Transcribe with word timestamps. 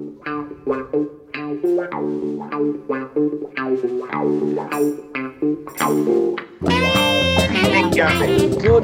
Good 0.00 0.08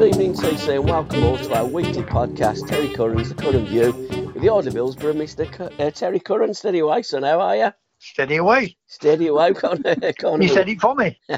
evening, 0.03 0.35
TC, 0.35 0.77
and 0.77 0.85
welcome 0.85 1.25
all 1.25 1.39
to 1.39 1.55
our 1.55 1.65
weekly 1.65 2.03
podcast, 2.03 2.69
Terry 2.69 2.91
Curran's 2.91 3.31
The 3.31 3.35
Curran 3.35 3.65
View, 3.65 3.93
with 4.35 4.43
the 4.43 4.51
Order 4.51 4.71
Hillsborough, 4.71 5.15
Mr. 5.15 5.49
Uh, 5.81 5.91
Terry 5.91 6.21
Curran. 6.21 6.53
Steady 6.53 6.81
away, 6.81 7.01
son, 7.01 7.23
how 7.23 7.41
are 7.41 7.57
you? 7.57 7.73
Steady 7.99 8.37
away. 8.37 8.77
Steady 8.87 9.29
away, 9.29 9.55
Connor. 9.55 9.97
Connor. 10.21 10.43
You 10.43 10.51
said 10.51 10.69
it 10.69 10.83
for 10.83 10.95
me. 10.95 11.19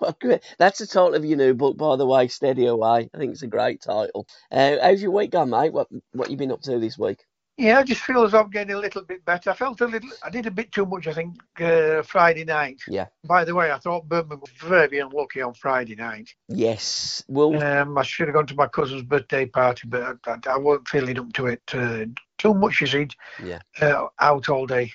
well. 0.00 0.16
That's 0.58 0.80
the 0.80 0.86
title 0.88 1.14
of 1.14 1.24
your 1.24 1.38
new 1.38 1.54
book, 1.54 1.76
by 1.76 1.94
the 1.94 2.06
way, 2.06 2.26
Steady 2.26 2.66
Away. 2.66 3.08
I 3.14 3.18
think 3.18 3.32
it's 3.32 3.42
a 3.42 3.46
great 3.46 3.82
title. 3.82 4.26
Uh, 4.50 4.78
how's 4.82 5.00
your 5.00 5.12
week 5.12 5.30
gone, 5.30 5.50
mate? 5.50 5.72
What 5.72 5.86
what 6.10 6.28
you 6.28 6.36
been 6.36 6.50
up 6.50 6.62
to 6.62 6.80
this 6.80 6.98
week? 6.98 7.24
Yeah, 7.60 7.80
I 7.80 7.82
just 7.82 8.00
feel 8.00 8.24
as 8.24 8.32
I'm 8.32 8.48
getting 8.48 8.74
a 8.74 8.78
little 8.78 9.02
bit 9.02 9.22
better. 9.26 9.50
I 9.50 9.54
felt 9.54 9.82
a 9.82 9.86
little, 9.86 10.08
I 10.24 10.30
did 10.30 10.46
a 10.46 10.50
bit 10.50 10.72
too 10.72 10.86
much, 10.86 11.06
I 11.06 11.12
think, 11.12 11.36
uh, 11.60 12.00
Friday 12.00 12.46
night. 12.46 12.80
Yeah. 12.88 13.08
By 13.24 13.44
the 13.44 13.54
way, 13.54 13.70
I 13.70 13.76
thought 13.76 14.08
Birmingham 14.08 14.40
was 14.40 14.50
very 14.58 14.98
unlucky 14.98 15.42
on 15.42 15.52
Friday 15.52 15.94
night. 15.94 16.30
Yes. 16.48 17.22
Well, 17.28 17.62
Um, 17.62 17.98
I 17.98 18.02
should 18.02 18.28
have 18.28 18.34
gone 18.34 18.46
to 18.46 18.54
my 18.54 18.66
cousin's 18.66 19.02
birthday 19.02 19.44
party, 19.44 19.88
but 19.88 20.02
I, 20.02 20.30
I, 20.30 20.54
I 20.54 20.56
wasn't 20.56 20.88
feeling 20.88 21.18
up 21.18 21.30
to 21.34 21.48
it. 21.48 21.62
Uh, 21.74 22.06
too 22.38 22.54
much, 22.54 22.80
you 22.80 22.86
see, 22.86 23.08
yeah. 23.44 23.58
uh, 23.82 24.06
out 24.20 24.48
all 24.48 24.66
day 24.66 24.90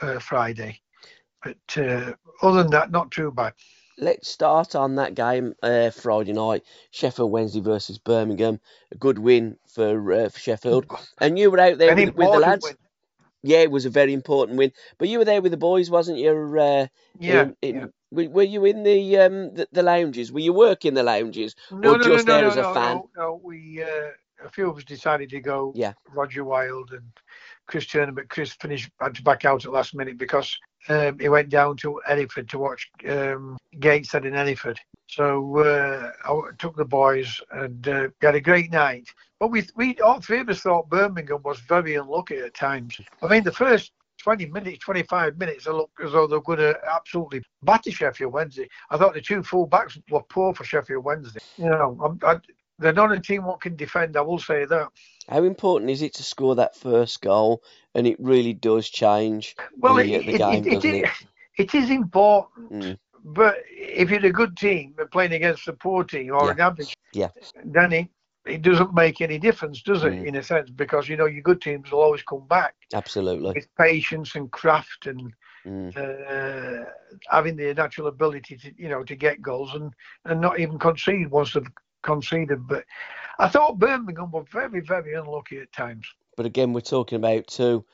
uh, 0.00 0.20
Friday. 0.20 0.80
But 1.42 1.76
uh, 1.76 2.12
other 2.40 2.62
than 2.62 2.70
that, 2.70 2.92
not 2.92 3.10
too 3.10 3.32
bad. 3.32 3.54
Let's 4.00 4.28
start 4.28 4.74
on 4.74 4.94
that 4.96 5.14
game 5.14 5.54
uh, 5.62 5.90
Friday 5.90 6.32
night, 6.32 6.64
Sheffield 6.90 7.30
Wednesday 7.30 7.60
versus 7.60 7.98
Birmingham. 7.98 8.58
A 8.92 8.96
good 8.96 9.18
win 9.18 9.58
for, 9.66 10.12
uh, 10.12 10.28
for 10.30 10.38
Sheffield. 10.38 10.86
And 11.18 11.38
you 11.38 11.50
were 11.50 11.60
out 11.60 11.76
there 11.78 11.94
with, 11.94 12.14
with 12.14 12.32
the 12.32 12.38
lads. 12.38 12.64
win. 12.64 12.76
Yeah, 13.42 13.58
it 13.58 13.70
was 13.70 13.84
a 13.86 13.90
very 13.90 14.12
important 14.12 14.58
win. 14.58 14.72
But 14.98 15.08
you 15.08 15.18
were 15.18 15.24
there 15.24 15.42
with 15.42 15.52
the 15.52 15.58
boys, 15.58 15.90
wasn't 15.90 16.18
you? 16.18 16.30
Uh, 16.58 16.86
Yeah. 17.18 17.42
in- 17.42 17.56
in- 17.62 17.76
yeah. 17.76 17.86
Were, 18.12 18.28
were 18.28 18.42
you 18.42 18.64
in 18.64 18.82
the, 18.82 19.18
um, 19.18 19.54
the 19.54 19.68
the 19.70 19.84
lounges? 19.84 20.32
Were 20.32 20.40
you 20.40 20.52
working 20.52 20.94
the 20.94 21.04
lounges? 21.04 21.54
No, 21.70 21.94
or 21.94 21.98
no, 21.98 22.02
just 22.02 22.26
no, 22.26 22.32
there 22.32 22.42
no, 22.42 22.48
as 22.48 22.56
a 22.56 22.74
fan? 22.74 22.96
No, 22.96 23.10
no, 23.16 23.40
we 23.44 23.84
uh, 23.84 24.08
a 24.44 24.48
few 24.50 24.68
of 24.68 24.76
us 24.78 24.82
decided 24.82 25.30
to 25.30 25.40
go. 25.40 25.72
Yeah. 25.76 25.92
Roger 26.12 26.42
Wilde 26.42 26.90
and 26.90 27.04
Chris 27.68 27.86
Turner, 27.86 28.10
but 28.10 28.28
Chris 28.28 28.50
finished 28.54 28.90
had 29.00 29.14
to 29.14 29.22
back 29.22 29.44
out 29.44 29.64
at 29.64 29.70
last 29.70 29.94
minute 29.94 30.18
because 30.18 30.58
um, 30.88 31.18
he 31.18 31.28
went 31.28 31.50
down 31.50 31.76
to 31.78 32.00
Elliford 32.08 32.48
to 32.48 32.58
watch 32.58 32.90
um, 33.08 33.58
Gateshead 33.78 34.26
in 34.26 34.34
Elliford. 34.34 34.78
So 35.08 35.58
uh, 35.58 36.12
I 36.24 36.40
took 36.58 36.76
the 36.76 36.84
boys 36.84 37.40
and 37.50 37.86
uh, 37.88 38.08
had 38.22 38.36
a 38.36 38.40
great 38.40 38.70
night. 38.70 39.08
But 39.38 39.48
we 39.50 39.66
we 39.74 39.96
all 39.98 40.20
three 40.20 40.40
of 40.40 40.48
us 40.48 40.60
thought 40.60 40.88
Birmingham 40.88 41.42
was 41.42 41.60
very 41.60 41.94
unlucky 41.94 42.36
at 42.38 42.54
times. 42.54 43.00
I 43.22 43.28
mean, 43.28 43.42
the 43.42 43.52
first 43.52 43.92
20 44.22 44.46
minutes, 44.46 44.78
25 44.78 45.38
minutes, 45.38 45.64
they 45.64 45.72
looked 45.72 46.00
as 46.02 46.12
though 46.12 46.26
they 46.26 46.36
were 46.36 46.42
going 46.42 46.58
to 46.58 46.78
absolutely 46.86 47.42
batter 47.62 47.90
Sheffield 47.90 48.32
Wednesday. 48.32 48.68
I 48.90 48.98
thought 48.98 49.14
the 49.14 49.20
two 49.20 49.42
full 49.42 49.66
backs 49.66 49.98
were 50.10 50.22
poor 50.24 50.54
for 50.54 50.64
Sheffield 50.64 51.04
Wednesday. 51.04 51.40
You 51.56 51.70
know, 51.70 52.18
I, 52.22 52.36
they're 52.78 52.92
not 52.92 53.12
a 53.12 53.20
team 53.20 53.44
what 53.44 53.60
can 53.60 53.76
defend. 53.76 54.16
I 54.16 54.20
will 54.20 54.38
say 54.38 54.64
that. 54.64 54.88
How 55.30 55.44
important 55.44 55.90
is 55.90 56.02
it 56.02 56.14
to 56.14 56.24
score 56.24 56.56
that 56.56 56.76
first 56.76 57.20
goal? 57.22 57.62
And 57.94 58.06
it 58.06 58.16
really 58.18 58.52
does 58.52 58.88
change 58.90 59.56
Well, 59.80 59.96
the, 59.96 60.14
it, 60.14 60.26
the 60.26 60.32
game, 60.34 60.64
it, 60.64 60.72
doesn't 60.72 60.92
it, 60.92 61.04
it? 61.04 61.10
it 61.58 61.74
is 61.74 61.90
important, 61.90 62.72
Mm. 62.72 62.98
but 63.24 63.56
if 63.68 64.10
you're 64.10 64.26
a 64.26 64.32
good 64.32 64.56
team 64.56 64.94
playing 65.12 65.32
against 65.32 65.68
a 65.68 65.72
poor 65.72 66.04
team 66.04 66.34
or 66.34 66.46
Yeah. 66.46 66.52
an 66.52 66.60
average, 66.60 66.96
Yeah. 67.12 67.28
then 67.64 67.92
it, 67.92 68.08
it 68.46 68.62
doesn't 68.62 68.94
make 68.94 69.20
any 69.20 69.38
difference, 69.38 69.82
does 69.82 70.02
it? 70.04 70.14
Mm. 70.14 70.26
In 70.26 70.36
a 70.36 70.42
sense, 70.42 70.70
because 70.70 71.08
you 71.08 71.16
know 71.16 71.26
your 71.26 71.42
good 71.42 71.60
teams 71.60 71.90
will 71.90 72.00
always 72.00 72.22
come 72.22 72.46
back 72.48 72.74
Absolutely. 72.92 73.54
with 73.54 73.68
patience 73.76 74.34
and 74.34 74.50
craft 74.50 75.06
and 75.06 75.32
Mm. 75.66 75.94
uh, 75.96 76.84
having 77.30 77.56
the 77.56 77.74
natural 77.74 78.08
ability 78.08 78.56
to 78.56 78.72
you 78.76 78.88
know 78.88 79.04
to 79.04 79.14
get 79.14 79.42
goals 79.42 79.74
and 79.74 79.92
and 80.24 80.40
not 80.40 80.58
even 80.58 80.78
concede 80.78 81.30
once 81.30 81.52
they've 81.52 81.64
conceded. 82.02 82.66
But 82.66 82.84
I 83.38 83.48
thought 83.48 83.78
Birmingham 83.78 84.30
were 84.30 84.44
very 84.44 84.80
very 84.80 85.14
unlucky 85.14 85.58
at 85.58 85.72
times. 85.72 86.06
But 86.36 86.46
again, 86.46 86.72
we're 86.72 86.80
talking 86.80 87.16
about 87.16 87.46
two 87.46 87.84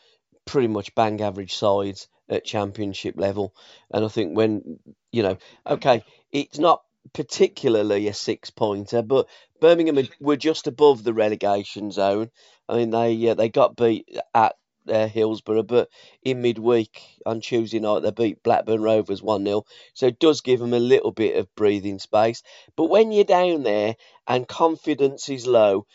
pretty 0.44 0.69
much 0.69 0.94
bang 0.94 1.21
average 1.21 1.55
sides 1.55 2.09
at 2.28 2.44
championship 2.44 3.15
level. 3.19 3.55
And 3.91 4.05
I 4.05 4.09
think 4.09 4.37
when, 4.37 4.78
you 5.12 5.22
know, 5.22 5.39
okay, 5.67 6.05
it's 6.33 6.59
not 6.59 6.83
particularly 7.12 8.09
a 8.09 8.15
six 8.15 8.50
pointer, 8.50 9.03
but 9.03 9.28
Birmingham 9.61 10.09
were 10.21 10.37
just 10.37 10.67
above 10.67 11.05
the 11.05 11.15
relegation 11.15 11.91
zone. 11.91 12.31
I 12.69 12.77
mean, 12.77 12.91
they 12.91 13.28
uh, 13.28 13.34
they 13.34 13.49
got 13.49 13.77
beat 13.77 14.09
at 14.34 14.56
uh, 14.88 15.08
Hillsborough, 15.08 15.62
but 15.62 15.88
in 16.22 16.42
midweek 16.42 17.00
on 17.24 17.41
Tuesday 17.41 17.80
night 17.80 18.00
they 18.00 18.10
beat 18.10 18.42
Blackburn 18.42 18.82
Rovers 18.82 19.22
1 19.22 19.44
0. 19.44 19.64
So 19.94 20.06
it 20.06 20.19
does 20.19 20.41
give 20.41 20.60
them 20.60 20.74
a 20.74 20.78
little 20.78 21.12
bit 21.12 21.36
of 21.36 21.54
breathing 21.54 21.98
space. 21.98 22.42
But 22.76 22.91
when 22.91 23.12
you're 23.12 23.25
down 23.25 23.62
there 23.62 23.96
and 24.26 24.46
confidence 24.48 25.28
is 25.28 25.46
low, 25.46 25.86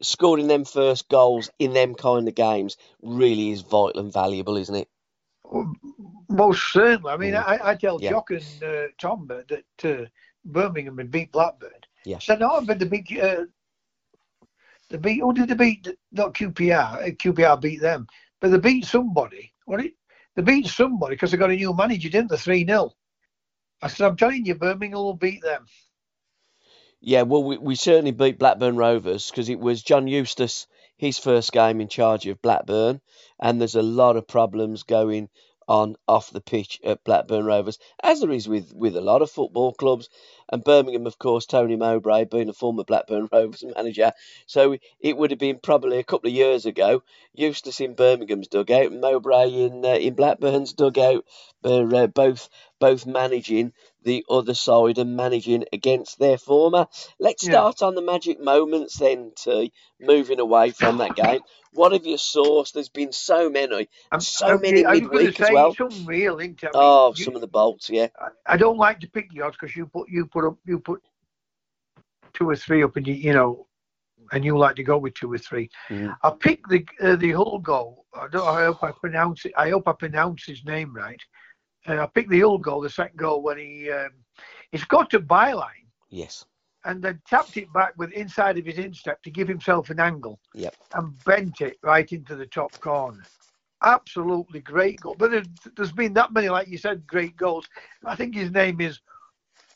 scoring 0.00 0.48
them 0.48 0.64
first 0.64 1.08
goals 1.08 1.50
in 1.58 1.72
them 1.74 1.94
kind 1.94 2.28
of 2.28 2.34
games 2.34 2.76
really 3.02 3.50
is 3.50 3.62
vital 3.62 4.00
and 4.00 4.12
valuable, 4.12 4.56
isn't 4.56 4.74
it? 4.74 4.88
Most 6.28 6.72
certainly. 6.72 7.12
I 7.12 7.16
mean, 7.16 7.34
Mm. 7.34 7.44
I, 7.46 7.70
I 7.70 7.74
tell 7.74 8.00
Yeah. 8.02 8.10
Jock 8.10 8.30
and 8.30 8.62
uh, 8.62 8.86
Tom 8.98 9.28
that 9.28 9.64
uh, 9.84 10.06
Birmingham 10.44 10.98
had 10.98 11.10
beat 11.10 11.32
Blackburn. 11.32 11.70
Yeah. 12.04 12.18
So 12.18 12.34
no, 12.36 12.60
but 12.62 12.78
the 12.78 12.86
big, 12.86 13.16
uh, 13.18 13.44
the 14.92 14.98
beat. 14.98 15.20
Who 15.20 15.34
did 15.34 15.48
they 15.48 15.54
beat? 15.54 15.88
Not 16.12 16.34
QPR. 16.34 17.02
Uh, 17.02 17.10
QPR 17.10 17.60
beat 17.60 17.80
them, 17.80 18.06
but 18.40 18.50
they 18.50 18.58
beat 18.58 18.84
somebody. 18.84 19.52
What 19.64 19.84
it? 19.84 19.94
They 20.36 20.42
beat 20.42 20.68
somebody 20.68 21.16
because 21.16 21.30
they 21.30 21.36
got 21.36 21.50
a 21.50 21.56
new 21.56 21.74
manager, 21.74 22.08
didn't 22.08 22.30
they? 22.30 22.36
Three 22.36 22.64
0 22.64 22.92
I 23.82 23.88
said, 23.88 24.06
I'm 24.06 24.16
telling 24.16 24.46
you, 24.46 24.54
Birmingham 24.54 25.00
will 25.00 25.14
beat 25.14 25.42
them. 25.42 25.66
Yeah, 27.00 27.22
well, 27.22 27.42
we, 27.42 27.58
we 27.58 27.74
certainly 27.74 28.12
beat 28.12 28.38
Blackburn 28.38 28.76
Rovers 28.76 29.28
because 29.28 29.48
it 29.48 29.58
was 29.58 29.82
John 29.82 30.06
Eustace, 30.06 30.68
his 30.96 31.18
first 31.18 31.50
game 31.50 31.80
in 31.80 31.88
charge 31.88 32.26
of 32.28 32.40
Blackburn, 32.40 33.00
and 33.40 33.60
there's 33.60 33.74
a 33.74 33.82
lot 33.82 34.16
of 34.16 34.28
problems 34.28 34.84
going 34.84 35.28
on 35.68 35.96
off 36.08 36.30
the 36.30 36.40
pitch 36.40 36.80
at 36.84 37.04
Blackburn 37.04 37.44
Rovers, 37.44 37.78
as 38.02 38.20
there 38.20 38.30
is 38.30 38.48
with, 38.48 38.72
with 38.74 38.96
a 38.96 39.00
lot 39.00 39.22
of 39.22 39.30
football 39.30 39.72
clubs. 39.72 40.08
And 40.50 40.62
Birmingham, 40.62 41.06
of 41.06 41.18
course, 41.18 41.46
Tony 41.46 41.76
Mowbray 41.76 42.26
being 42.26 42.48
a 42.48 42.52
former 42.52 42.84
Blackburn 42.84 43.28
Rovers 43.32 43.64
manager. 43.76 44.12
So 44.46 44.76
it 45.00 45.16
would 45.16 45.30
have 45.30 45.38
been 45.40 45.58
probably 45.58 45.98
a 45.98 46.04
couple 46.04 46.28
of 46.28 46.34
years 46.34 46.66
ago, 46.66 47.02
Eustace 47.32 47.80
in 47.80 47.94
Birmingham's 47.94 48.48
dugout 48.48 48.92
Mowbray 48.92 49.48
in 49.48 49.84
uh, 49.84 49.94
in 49.94 50.14
Blackburn's 50.14 50.72
dugout, 50.72 51.24
uh, 51.64 52.06
both 52.08 52.48
both 52.78 53.06
managing 53.06 53.72
the 54.04 54.24
other 54.28 54.54
side 54.54 54.98
and 54.98 55.16
managing 55.16 55.64
against 55.72 56.18
their 56.18 56.38
former. 56.38 56.86
Let's 57.18 57.44
Yeah. 57.44 57.52
start 57.52 57.82
on 57.82 57.94
the 57.94 58.02
magic 58.02 58.40
moments 58.40 58.98
then, 58.98 59.32
T, 59.36 59.72
moving 60.00 60.40
away 60.40 60.70
from 60.70 60.98
that 60.98 61.14
game. 61.16 61.40
What 61.72 61.92
have 61.92 62.04
you 62.06 62.16
sourced? 62.16 62.72
There's 62.72 62.88
been 62.88 63.12
so 63.12 63.48
many. 63.48 63.88
I'm, 64.10 64.20
So 64.20 64.46
I'm- 64.46 64.60
many 64.60 64.84
I 64.84 64.98
going 65.00 65.10
midweek 65.26 65.40
as 65.40 65.50
well. 65.52 65.74
some 65.74 66.04
real 66.06 66.38
into 66.38 66.70
Oh, 66.74 67.14
some 67.14 67.34
of 67.34 67.40
the 67.40 67.46
bolts, 67.46 67.88
yeah. 67.88 68.08
I 68.46 68.56
don't 68.56 68.76
like 68.76 69.00
to 69.00 69.08
pick 69.08 69.32
yours 69.32 69.54
because 69.58 69.74
you 69.74 69.86
put 69.86 70.08
you 70.10 70.26
put 70.26 70.44
up 70.44 70.56
you 70.66 70.78
put 70.78 71.02
two 72.34 72.48
or 72.48 72.56
three 72.56 72.82
up 72.82 72.96
and 72.96 73.06
you 73.06 73.14
you 73.14 73.32
know, 73.32 73.66
and 74.32 74.44
you 74.44 74.56
like 74.56 74.76
to 74.76 74.82
go 74.82 74.98
with 74.98 75.14
two 75.14 75.32
or 75.32 75.38
three. 75.38 75.70
Mm. 75.90 76.14
I 76.22 76.30
picked 76.30 76.68
the 76.68 76.86
uh, 77.00 77.16
the 77.16 77.32
Hull 77.32 77.58
goal. 77.58 78.06
I 78.14 78.28
don't. 78.28 78.46
I 78.46 78.64
hope 78.66 78.82
I 78.82 78.92
pronounce 78.92 79.44
it. 79.46 79.52
I 79.56 79.70
hope 79.70 79.88
I 79.88 79.92
pronounce 79.92 80.44
his 80.44 80.64
name 80.64 80.94
right. 80.94 81.20
Uh, 81.88 82.02
I 82.02 82.06
picked 82.06 82.30
the 82.30 82.42
old 82.44 82.62
goal, 82.62 82.80
the 82.80 82.90
second 82.90 83.18
goal 83.18 83.42
when 83.42 83.58
he 83.58 83.90
um, 83.90 84.10
he's 84.70 84.84
got 84.84 85.10
to 85.10 85.20
byline 85.20 85.86
Yes. 86.10 86.44
and 86.84 87.02
then 87.02 87.20
tapped 87.28 87.56
it 87.56 87.72
back 87.72 87.92
with 87.96 88.12
inside 88.12 88.58
of 88.58 88.64
his 88.66 88.78
instep 88.78 89.22
to 89.22 89.30
give 89.30 89.48
himself 89.48 89.90
an 89.90 89.98
angle 90.00 90.38
Yep. 90.54 90.76
and 90.94 91.24
bent 91.24 91.60
it 91.60 91.78
right 91.82 92.10
into 92.12 92.36
the 92.36 92.46
top 92.46 92.78
corner. 92.80 93.22
Absolutely 93.84 94.60
great 94.60 95.00
goal. 95.00 95.16
But 95.18 95.32
there's, 95.32 95.46
there's 95.76 95.90
been 95.92 96.14
that 96.14 96.32
many, 96.32 96.48
like 96.48 96.68
you 96.68 96.78
said, 96.78 97.04
great 97.06 97.36
goals. 97.36 97.68
I 98.04 98.14
think 98.14 98.34
his 98.34 98.52
name 98.52 98.80
is 98.80 99.00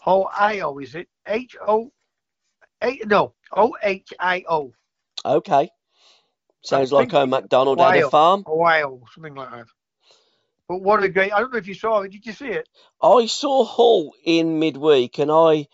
Ho 0.02 0.28
Io, 0.38 0.78
is 0.78 0.94
it? 0.94 1.08
H 1.26 1.56
O 1.66 1.90
A 2.84 3.00
no 3.06 3.34
O 3.56 3.74
H 3.82 4.12
I 4.20 4.44
O. 4.48 4.72
Okay. 5.24 5.68
Sounds 6.62 6.92
like 6.92 7.12
a 7.12 7.26
McDonald 7.26 7.80
had 7.80 7.96
a 7.96 8.10
farm. 8.10 8.44
Ohio, 8.46 9.00
something 9.12 9.34
like 9.34 9.50
that. 9.50 9.66
But 10.68 10.82
what 10.82 11.02
a 11.02 11.08
great! 11.08 11.32
I 11.32 11.40
don't 11.40 11.52
know 11.52 11.58
if 11.58 11.68
you 11.68 11.74
saw 11.74 12.00
it. 12.00 12.12
Did 12.12 12.26
you 12.26 12.32
see 12.32 12.48
it? 12.48 12.68
I 13.02 13.26
saw 13.26 13.64
Hull 13.64 14.12
in 14.24 14.58
midweek, 14.58 15.18
and 15.18 15.30
I 15.30 15.68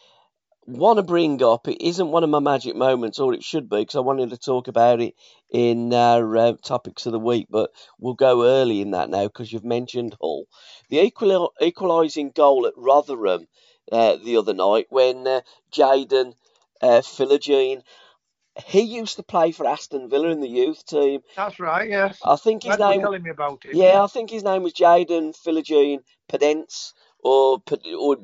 want 0.66 0.98
to 0.98 1.02
bring 1.02 1.42
up 1.42 1.66
it 1.66 1.84
isn't 1.84 2.10
one 2.10 2.24
of 2.24 2.30
my 2.30 2.38
magic 2.38 2.76
moments, 2.76 3.18
or 3.18 3.34
it 3.34 3.42
should 3.42 3.68
be, 3.68 3.78
because 3.78 3.96
I 3.96 4.00
wanted 4.00 4.30
to 4.30 4.36
talk 4.38 4.68
about 4.68 5.00
it 5.00 5.14
in 5.50 5.92
our 5.92 6.36
uh, 6.36 6.52
topics 6.62 7.06
of 7.06 7.12
the 7.12 7.18
week. 7.18 7.46
But 7.50 7.70
we'll 7.98 8.14
go 8.14 8.44
early 8.44 8.80
in 8.80 8.92
that 8.92 9.10
now 9.10 9.24
because 9.24 9.52
you've 9.52 9.64
mentioned 9.64 10.16
Hull. 10.20 10.44
The 10.90 11.00
equal, 11.00 11.52
equalising 11.60 12.30
goal 12.30 12.66
at 12.66 12.74
Rotherham 12.76 13.46
uh, 13.90 14.16
the 14.16 14.36
other 14.36 14.54
night 14.54 14.86
when 14.90 15.26
uh, 15.26 15.40
Jaden 15.72 16.34
uh, 16.80 17.00
Philogene. 17.00 17.82
He 18.66 18.82
used 18.82 19.16
to 19.16 19.22
play 19.22 19.52
for 19.52 19.66
Aston 19.66 20.10
Villa 20.10 20.28
in 20.28 20.40
the 20.40 20.48
youth 20.48 20.84
team. 20.84 21.20
That's 21.36 21.58
right. 21.58 21.88
Yes. 21.88 22.20
I 22.24 22.36
think 22.36 22.64
his 22.64 22.78
name. 22.78 23.00
telling 23.00 23.22
me 23.22 23.30
about 23.30 23.64
it. 23.64 23.74
Yeah, 23.74 24.02
I 24.02 24.06
think 24.06 24.30
his 24.30 24.44
name 24.44 24.62
was 24.62 24.74
Jaden 24.74 25.34
Philogene 25.34 26.00
Pedence, 26.28 26.92
or, 27.22 27.62
or 27.98 28.16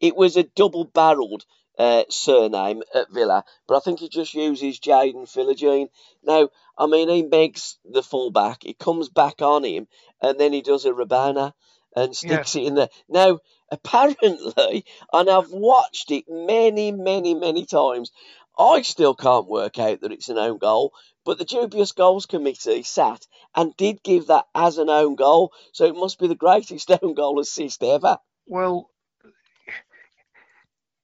it 0.00 0.16
was 0.16 0.36
a 0.36 0.42
double-barreled 0.42 1.46
uh, 1.78 2.02
surname 2.10 2.82
at 2.94 3.10
Villa, 3.10 3.44
but 3.66 3.76
I 3.76 3.80
think 3.80 4.00
he 4.00 4.08
just 4.08 4.34
uses 4.34 4.80
Jaden 4.80 5.30
Philogene. 5.30 5.88
Now, 6.24 6.50
I 6.76 6.86
mean, 6.86 7.08
he 7.08 7.22
makes 7.22 7.78
the 7.84 8.02
fullback, 8.02 8.64
he 8.64 8.74
comes 8.74 9.08
back 9.08 9.40
on 9.40 9.64
him, 9.64 9.86
and 10.20 10.38
then 10.38 10.52
he 10.52 10.60
does 10.60 10.84
a 10.84 10.92
rabona 10.92 11.54
and 11.94 12.14
sticks 12.14 12.56
it 12.56 12.64
in 12.64 12.74
there. 12.74 12.88
Now, 13.08 13.38
apparently, 13.70 14.84
and 15.12 15.30
I've 15.30 15.50
watched 15.50 16.10
it 16.10 16.24
many, 16.28 16.92
many, 16.92 17.34
many 17.34 17.64
times, 17.64 18.10
I 18.58 18.82
still 18.82 19.14
can't 19.14 19.48
work 19.48 19.78
out 19.78 20.00
that 20.00 20.12
it's 20.12 20.28
an 20.28 20.38
own 20.38 20.58
goal, 20.58 20.92
but 21.24 21.38
the 21.38 21.44
dubious 21.44 21.92
goals 21.92 22.26
committee 22.26 22.82
sat 22.82 23.26
and 23.54 23.76
did 23.76 24.02
give 24.02 24.26
that 24.28 24.46
as 24.54 24.78
an 24.78 24.90
own 24.90 25.14
goal, 25.14 25.52
so 25.72 25.86
it 25.86 25.94
must 25.96 26.18
be 26.18 26.26
the 26.26 26.34
greatest 26.34 26.90
own 27.02 27.14
goal 27.14 27.40
assist 27.40 27.82
ever. 27.82 28.18
Well, 28.46 28.90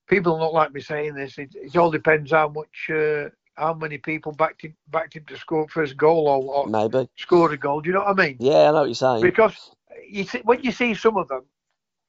people 0.08 0.38
don't 0.38 0.54
like 0.54 0.72
me 0.72 0.80
saying 0.80 1.14
this. 1.14 1.38
It, 1.38 1.54
it 1.54 1.76
all 1.76 1.90
depends 1.90 2.32
how 2.32 2.48
much, 2.48 2.90
uh, 2.90 3.30
how 3.54 3.74
many 3.74 3.98
people 3.98 4.32
backed 4.32 4.62
him, 4.62 4.74
backed 4.88 5.14
him 5.14 5.24
to 5.28 5.36
score 5.36 5.68
first 5.68 5.96
goal 5.96 6.26
or, 6.28 6.42
or 6.54 6.68
Maybe. 6.68 7.08
scored 7.16 7.52
a 7.52 7.56
goal. 7.56 7.80
Do 7.80 7.88
you 7.88 7.94
know 7.94 8.00
what 8.04 8.18
I 8.18 8.26
mean? 8.26 8.36
Yeah, 8.40 8.68
I 8.68 8.72
know 8.72 8.80
what 8.80 8.86
you're 8.86 8.94
saying. 8.94 9.22
Because 9.22 9.70
you 10.08 10.24
see, 10.24 10.40
when 10.44 10.62
you 10.62 10.72
see 10.72 10.94
some 10.94 11.16
of 11.16 11.28
them, 11.28 11.44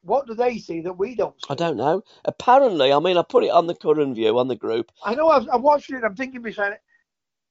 what 0.05 0.27
do 0.27 0.33
they 0.33 0.57
see 0.59 0.81
that 0.81 0.97
we 0.97 1.15
don't 1.15 1.35
see? 1.41 1.47
I 1.49 1.55
don't 1.55 1.77
know. 1.77 2.03
Apparently, 2.23 2.93
I 2.93 2.99
mean, 2.99 3.17
I 3.17 3.23
put 3.23 3.43
it 3.43 3.49
on 3.49 3.67
the 3.67 3.75
Curran 3.75 4.13
View 4.15 4.37
on 4.37 4.47
the 4.47 4.55
group. 4.55 4.91
I 5.03 5.15
know 5.15 5.29
I've, 5.29 5.47
I've 5.51 5.61
watched 5.61 5.89
it. 5.91 6.03
I'm 6.03 6.15
thinking 6.15 6.41
myself, 6.41 6.75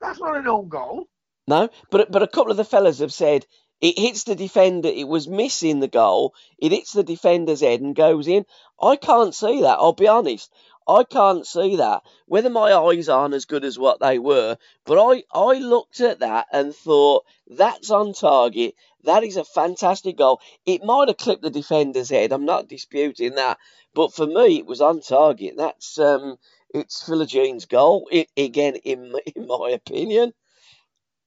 that's 0.00 0.20
not 0.20 0.36
an 0.36 0.46
own 0.46 0.68
goal. 0.68 1.08
No, 1.46 1.68
but 1.90 2.10
but 2.10 2.22
a 2.22 2.28
couple 2.28 2.50
of 2.50 2.56
the 2.56 2.64
fellas 2.64 3.00
have 3.00 3.12
said 3.12 3.44
it 3.80 3.98
hits 3.98 4.24
the 4.24 4.34
defender. 4.34 4.88
It 4.88 5.06
was 5.06 5.28
missing 5.28 5.80
the 5.80 5.88
goal. 5.88 6.34
It 6.58 6.72
hits 6.72 6.92
the 6.92 7.02
defender's 7.02 7.60
head 7.60 7.80
and 7.80 7.94
goes 7.94 8.28
in. 8.28 8.46
I 8.80 8.96
can't 8.96 9.34
see 9.34 9.60
that. 9.62 9.78
I'll 9.78 9.92
be 9.92 10.08
honest. 10.08 10.50
I 10.86 11.04
can't 11.04 11.46
see 11.46 11.76
that. 11.76 12.02
Whether 12.26 12.50
my 12.50 12.72
eyes 12.74 13.08
aren't 13.08 13.34
as 13.34 13.44
good 13.46 13.64
as 13.64 13.78
what 13.78 14.00
they 14.00 14.18
were, 14.18 14.58
but 14.84 14.98
I 14.98 15.24
I 15.32 15.58
looked 15.58 16.00
at 16.00 16.20
that 16.20 16.46
and 16.52 16.74
thought 16.74 17.24
that's 17.46 17.90
on 17.90 18.12
target. 18.12 18.74
That 19.04 19.24
is 19.24 19.36
a 19.36 19.44
fantastic 19.44 20.16
goal. 20.18 20.40
It 20.66 20.84
might 20.84 21.08
have 21.08 21.16
clipped 21.18 21.42
the 21.42 21.50
defender's 21.50 22.10
head. 22.10 22.32
I'm 22.32 22.44
not 22.46 22.68
disputing 22.68 23.34
that, 23.36 23.58
but 23.94 24.14
for 24.14 24.26
me, 24.26 24.58
it 24.58 24.66
was 24.66 24.80
on 24.80 25.00
target. 25.00 25.54
That's 25.56 25.98
um, 25.98 26.36
it's 26.74 27.02
Philogene's 27.02 27.66
goal. 27.66 28.08
It, 28.10 28.28
again, 28.36 28.76
in 28.76 29.12
my- 29.12 29.20
in 29.36 29.46
my 29.46 29.70
opinion. 29.74 30.32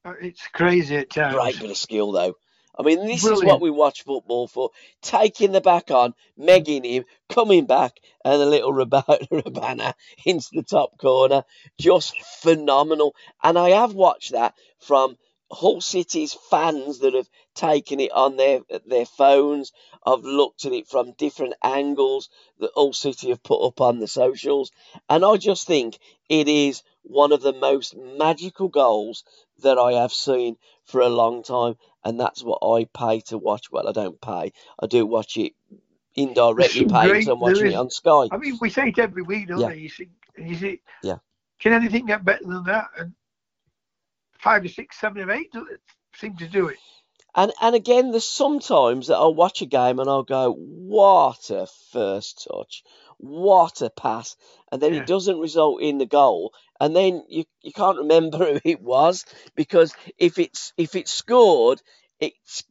Uh, 0.04 0.14
It's 0.20 0.46
crazy 0.48 0.96
at 0.96 1.10
times. 1.10 1.34
Great 1.34 1.60
bit 1.60 1.70
of 1.70 1.76
skill, 1.76 2.12
though. 2.12 2.34
I 2.78 2.82
mean, 2.82 3.06
this 3.06 3.24
is 3.24 3.42
what 3.42 3.60
we 3.60 3.70
watch 3.70 4.04
football 4.04 4.46
for. 4.46 4.70
Taking 5.02 5.52
the 5.52 5.60
back 5.60 5.90
on, 5.90 6.14
megging 6.38 6.84
him, 6.84 7.04
coming 7.28 7.66
back, 7.66 7.98
and 8.24 8.40
a 8.40 8.46
little 8.46 8.72
Rab- 8.78 8.92
rabona 8.92 9.94
into 10.24 10.48
the 10.52 10.62
top 10.62 10.96
corner. 10.98 11.44
Just 11.78 12.14
phenomenal. 12.40 13.16
And 13.42 13.58
I 13.58 13.70
have 13.70 13.94
watched 13.94 14.32
that 14.32 14.54
from 14.78 15.16
Hull 15.50 15.80
City's 15.80 16.34
fans 16.34 16.98
that 17.00 17.14
have 17.14 17.28
taken 17.54 18.00
it 18.00 18.12
on 18.12 18.36
their 18.36 18.60
their 18.86 19.06
phones. 19.06 19.72
I've 20.06 20.22
looked 20.22 20.64
at 20.66 20.72
it 20.72 20.86
from 20.86 21.12
different 21.12 21.54
angles 21.62 22.28
that 22.58 22.70
Hull 22.74 22.92
City 22.92 23.30
have 23.30 23.42
put 23.42 23.66
up 23.66 23.80
on 23.80 23.98
the 23.98 24.06
socials. 24.06 24.70
And 25.08 25.24
I 25.24 25.36
just 25.36 25.66
think 25.66 25.98
it 26.28 26.48
is 26.48 26.82
one 27.02 27.32
of 27.32 27.40
the 27.40 27.54
most 27.54 27.96
magical 27.96 28.68
goals 28.68 29.24
that 29.62 29.78
I 29.78 29.92
have 29.94 30.12
seen 30.12 30.56
for 30.84 31.00
a 31.00 31.08
long 31.08 31.42
time, 31.42 31.76
and 32.08 32.18
that's 32.18 32.42
what 32.42 32.58
I 32.62 32.84
pay 32.86 33.20
to 33.28 33.38
watch. 33.38 33.70
Well, 33.70 33.88
I 33.88 33.92
don't 33.92 34.20
pay; 34.20 34.52
I 34.80 34.86
do 34.86 35.04
watch 35.06 35.36
it 35.36 35.52
indirectly, 36.16 36.86
paying 36.86 37.08
great- 37.08 37.12
because 37.20 37.28
I'm 37.28 37.40
watching 37.40 37.64
there 37.64 37.72
it 37.72 37.74
on 37.74 37.90
Sky. 37.90 38.28
I 38.32 38.36
mean, 38.38 38.58
we 38.60 38.70
say 38.70 38.88
it 38.88 38.98
every 38.98 39.22
week, 39.22 39.48
don't 39.48 39.60
Yeah. 39.60 39.68
we? 39.68 39.76
You 39.82 39.88
see, 39.88 40.08
you 40.36 40.56
see, 40.56 40.80
Yeah. 41.02 41.18
can 41.60 41.72
anything 41.72 42.06
get 42.06 42.24
better 42.24 42.44
than 42.44 42.64
that? 42.64 42.88
And 42.98 43.12
five 44.38 44.64
or 44.64 44.68
six, 44.68 44.98
seven 44.98 45.28
or 45.28 45.32
eight 45.32 45.52
seem 46.16 46.36
to 46.38 46.48
do 46.48 46.68
it. 46.68 46.78
And 47.34 47.52
and 47.60 47.74
again, 47.76 48.10
there's 48.10 48.26
sometimes 48.26 49.08
that 49.08 49.16
I'll 49.16 49.34
watch 49.34 49.60
a 49.62 49.66
game 49.66 50.00
and 50.00 50.08
I'll 50.08 50.22
go, 50.24 50.52
"What 50.52 51.50
a 51.50 51.66
first 51.92 52.48
touch! 52.50 52.82
What 53.18 53.82
a 53.82 53.90
pass!" 53.90 54.36
And 54.72 54.80
then 54.80 54.94
Yeah. 54.94 55.00
it 55.02 55.06
doesn't 55.06 55.38
result 55.40 55.82
in 55.82 55.98
the 55.98 56.06
goal, 56.06 56.52
and 56.80 56.94
then 56.96 57.24
you 57.28 57.44
you 57.62 57.72
can't 57.72 57.98
remember 57.98 58.38
who 58.54 58.60
it 58.64 58.80
was 58.80 59.24
because 59.54 59.94
if 60.18 60.38
it's 60.38 60.72
if 60.76 60.94
it's 60.96 61.10
scored, 61.12 61.82
it's 62.20 62.64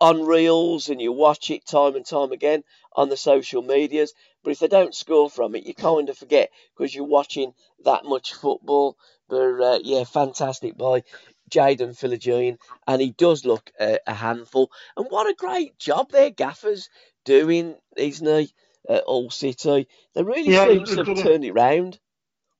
on 0.00 0.22
reels 0.22 0.88
and 0.88 1.00
you 1.00 1.12
watch 1.12 1.50
it 1.50 1.66
time 1.66 1.94
and 1.96 2.04
time 2.04 2.32
again 2.32 2.62
on 2.94 3.08
the 3.08 3.16
social 3.16 3.62
medias. 3.62 4.12
But 4.42 4.50
if 4.52 4.58
they 4.58 4.68
don't 4.68 4.94
score 4.94 5.30
from 5.30 5.54
it, 5.54 5.64
you 5.64 5.74
kind 5.74 6.08
of 6.08 6.18
forget 6.18 6.50
because 6.76 6.94
you're 6.94 7.04
watching 7.04 7.54
that 7.84 8.04
much 8.04 8.34
football. 8.34 8.96
But 9.28 9.60
uh, 9.60 9.78
yeah, 9.82 10.04
fantastic 10.04 10.76
by 10.76 11.04
Jaden 11.50 11.96
Philogene, 11.96 12.58
and 12.86 13.00
he 13.00 13.12
does 13.12 13.44
look 13.44 13.70
a, 13.80 13.98
a 14.06 14.12
handful. 14.14 14.70
And 14.96 15.06
what 15.08 15.28
a 15.28 15.34
great 15.34 15.78
job 15.78 16.10
their 16.10 16.30
gaffers 16.30 16.88
doing, 17.24 17.76
isn't 17.96 18.26
he? 18.40 18.52
At 18.88 19.04
Hull 19.06 19.30
City, 19.30 19.88
they 20.14 20.22
really 20.22 20.52
Yeah, 20.52 20.66
seem 20.66 20.84
to 20.84 21.04
have 21.04 21.22
turned 21.22 21.44
it 21.44 21.52
round. 21.52 21.98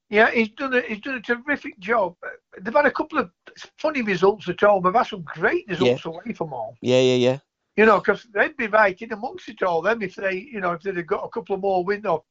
Yeah, 0.09 0.31
he's 0.31 0.51
done 0.51 0.75
a 0.75 0.81
he's 0.81 1.01
done 1.01 1.17
a 1.17 1.21
terrific 1.21 1.79
job. 1.79 2.17
They've 2.61 2.75
had 2.75 2.87
a 2.87 2.91
couple 2.91 3.19
of 3.19 3.31
funny 3.79 4.03
results 4.03 4.49
at 4.49 4.63
all. 4.63 4.81
But 4.81 4.91
they've 4.91 4.99
had 5.01 5.09
some 5.09 5.23
great 5.23 5.67
results 5.69 6.05
away 6.05 6.33
from 6.35 6.49
home. 6.49 6.75
Yeah, 6.81 7.01
yeah, 7.01 7.17
yeah. 7.17 7.39
You 7.77 7.87
know, 7.87 7.99
because 7.99 8.23
they'd 8.33 8.57
be 8.57 8.69
right 8.69 9.01
in 9.01 9.13
amongst 9.13 9.49
it 9.49 9.63
all. 9.63 9.83
Them 9.83 10.03
if 10.03 10.15
they, 10.15 10.35
you 10.35 10.61
know, 10.61 10.73
if 10.73 10.83
they'd 10.83 10.97
have 10.97 11.07
got 11.07 11.25
a 11.25 11.29
couple 11.29 11.57
of 11.57 11.61
more 11.63 11.85
wins 11.85 12.07
or 12.07 12.23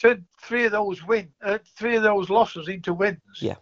turned 0.00 0.24
three 0.42 0.64
of 0.64 0.72
those 0.72 1.04
win, 1.04 1.30
uh, 1.42 1.58
three 1.76 1.96
of 1.96 2.02
those 2.02 2.30
losses 2.30 2.68
into 2.68 2.94
wins. 2.94 3.20
Yeah. 3.40 3.56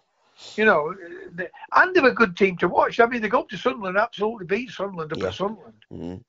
You 0.56 0.64
know, 0.64 0.94
they, 1.32 1.49
and 1.75 1.94
they're 1.94 2.06
a 2.06 2.14
good 2.14 2.37
team 2.37 2.56
to 2.58 2.69
watch. 2.69 3.00
I 3.00 3.06
mean, 3.06 3.23
they 3.23 3.29
go 3.29 3.41
up 3.41 3.49
to 3.50 3.56
Sunderland, 3.56 3.96
absolutely 3.96 4.46
beat 4.46 4.70
Sunderland 4.70 5.12
up 5.12 5.19
Yeah. 5.19 5.29
at 5.29 5.35
Sunderland. 5.35 5.85
Mm. 5.93 6.23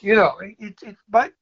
You 0.00 0.14
know, 0.14 0.38
it, 0.38 0.56
it, 0.58 0.82
it 0.82 0.96
but 1.08 1.32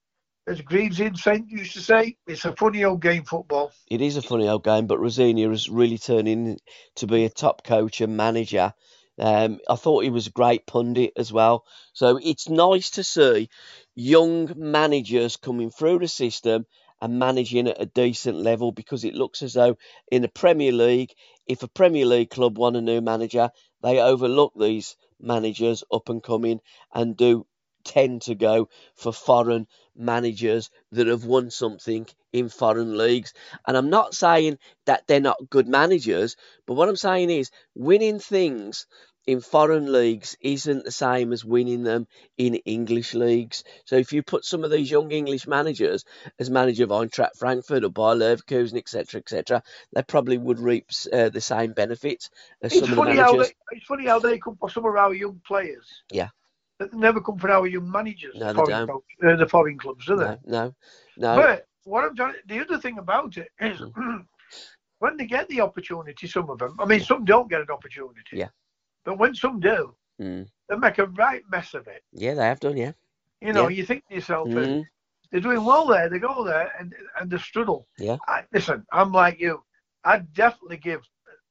as 0.46 0.60
Greaves 0.60 1.00
in 1.00 1.14
Saint 1.14 1.48
used 1.50 1.74
to 1.74 1.80
say, 1.80 2.16
it's 2.26 2.44
a 2.44 2.54
funny 2.56 2.84
old 2.84 3.00
game 3.00 3.24
football. 3.24 3.72
It 3.88 4.00
is 4.00 4.16
a 4.16 4.22
funny 4.22 4.48
old 4.48 4.64
game, 4.64 4.86
but 4.86 4.98
Rosenior 4.98 5.50
has 5.50 5.68
really 5.68 5.98
turned 5.98 6.60
to 6.96 7.06
be 7.06 7.24
a 7.24 7.30
top 7.30 7.64
coach 7.64 8.00
and 8.00 8.16
manager. 8.16 8.74
Um, 9.18 9.60
I 9.68 9.76
thought 9.76 10.04
he 10.04 10.10
was 10.10 10.26
a 10.26 10.30
great 10.30 10.66
pundit 10.66 11.12
as 11.16 11.32
well. 11.32 11.64
So 11.92 12.18
it's 12.20 12.48
nice 12.48 12.90
to 12.92 13.04
see 13.04 13.50
young 13.94 14.52
managers 14.56 15.36
coming 15.36 15.70
through 15.70 16.00
the 16.00 16.08
system 16.08 16.66
and 17.00 17.18
managing 17.18 17.68
at 17.68 17.80
a 17.80 17.86
decent 17.86 18.38
level 18.38 18.72
because 18.72 19.04
it 19.04 19.14
looks 19.14 19.42
as 19.42 19.52
though 19.52 19.76
in 20.10 20.22
the 20.22 20.28
Premier 20.28 20.72
League, 20.72 21.12
if 21.46 21.62
a 21.62 21.68
Premier 21.68 22.06
League 22.06 22.30
club 22.30 22.58
want 22.58 22.76
a 22.76 22.80
new 22.80 23.00
manager, 23.00 23.50
they 23.82 24.00
overlook 24.00 24.52
these 24.58 24.96
managers 25.20 25.84
up 25.92 26.08
and 26.08 26.22
coming 26.22 26.60
and 26.94 27.16
do 27.16 27.46
tend 27.84 28.22
to 28.22 28.34
go 28.34 28.68
for 28.94 29.12
foreign 29.12 29.66
managers 29.96 30.70
that 30.92 31.06
have 31.06 31.24
won 31.24 31.50
something 31.50 32.06
in 32.32 32.48
foreign 32.48 32.96
leagues. 32.96 33.32
And 33.66 33.76
I'm 33.76 33.90
not 33.90 34.14
saying 34.14 34.58
that 34.86 35.06
they're 35.06 35.20
not 35.20 35.50
good 35.50 35.68
managers, 35.68 36.36
but 36.66 36.74
what 36.74 36.88
I'm 36.88 36.96
saying 36.96 37.30
is 37.30 37.50
winning 37.74 38.18
things 38.18 38.86
in 39.26 39.40
foreign 39.40 39.92
leagues 39.92 40.36
isn't 40.40 40.84
the 40.84 40.90
same 40.90 41.32
as 41.32 41.44
winning 41.44 41.84
them 41.84 42.06
in 42.36 42.56
English 42.56 43.14
leagues. 43.14 43.62
So 43.84 43.96
if 43.96 44.12
you 44.12 44.22
put 44.22 44.44
some 44.44 44.64
of 44.64 44.70
these 44.70 44.90
young 44.90 45.12
English 45.12 45.46
managers 45.46 46.04
as 46.38 46.50
manager 46.50 46.84
of 46.84 46.90
Eintracht 46.90 47.36
Frankfurt 47.38 47.84
or 47.84 47.90
Bayer 47.90 48.16
Leverkusen, 48.16 48.76
etc., 48.76 49.20
etc., 49.20 49.62
they 49.92 50.02
probably 50.02 50.38
would 50.38 50.58
reap 50.58 50.86
uh, 51.12 51.28
the 51.28 51.40
same 51.40 51.72
benefits 51.72 52.30
as 52.62 52.72
It's 52.72 52.80
some 52.80 52.90
of 52.90 52.96
the 52.96 53.04
funny 53.04 53.16
how 53.16 53.36
they, 53.36 53.52
it's 53.70 53.86
funny 53.86 54.06
how 54.06 54.18
they 54.18 54.38
come 54.38 54.56
for 54.56 54.70
some 54.70 54.84
of 54.84 54.96
our 54.96 55.14
young 55.14 55.40
players. 55.46 55.86
Yeah. 56.10 56.28
Never 56.92 57.20
come 57.20 57.38
for 57.38 57.50
our 57.50 57.66
young 57.66 57.90
managers. 57.90 58.34
No, 58.36 58.48
the 58.48 58.52
they 58.52 58.60
foreign, 58.72 58.86
don't. 58.86 59.04
uh, 59.32 59.36
the 59.36 59.48
foreign 59.48 59.78
clubs, 59.78 60.06
do 60.06 60.16
they? 60.16 60.24
No, 60.24 60.38
no, 60.46 60.74
no. 61.16 61.36
But 61.36 61.66
what 61.84 62.04
I'm 62.04 62.14
trying, 62.16 62.34
the 62.46 62.60
other 62.60 62.78
thing 62.78 62.98
about 62.98 63.36
it 63.36 63.48
is 63.60 63.80
Mm. 63.80 64.26
when 64.98 65.16
they 65.16 65.26
get 65.26 65.48
the 65.48 65.60
opportunity, 65.60 66.26
some 66.26 66.48
of 66.50 66.58
them. 66.58 66.76
I 66.78 66.84
mean, 66.84 67.00
some 67.00 67.24
don't 67.24 67.48
get 67.48 67.60
an 67.60 67.70
opportunity. 67.70 68.36
Yeah. 68.36 68.48
But 69.04 69.18
when 69.18 69.34
some 69.34 69.60
do, 69.60 69.94
Mm. 70.20 70.46
they 70.68 70.76
make 70.76 70.98
a 70.98 71.06
right 71.06 71.42
mess 71.50 71.74
of 71.74 71.88
it. 71.88 72.02
Yeah, 72.12 72.34
they 72.34 72.44
have 72.44 72.60
done, 72.60 72.76
yeah. 72.76 72.92
You 73.40 73.52
know, 73.52 73.68
Yeah. 73.68 73.76
you 73.76 73.84
think 73.86 74.06
to 74.08 74.14
yourself, 74.14 74.48
uh, 74.48 74.60
Mm. 74.60 74.84
they're 75.30 75.40
doing 75.40 75.64
well 75.64 75.86
there. 75.86 76.08
They 76.08 76.18
go 76.18 76.44
there 76.44 76.70
and 76.78 76.94
and 77.18 77.30
they 77.30 77.38
struggle. 77.38 77.88
Yeah. 77.98 78.18
I, 78.28 78.44
listen, 78.52 78.86
I'm 78.92 79.10
like 79.12 79.40
you. 79.40 79.64
I'd 80.04 80.32
definitely 80.34 80.76
give 80.78 81.02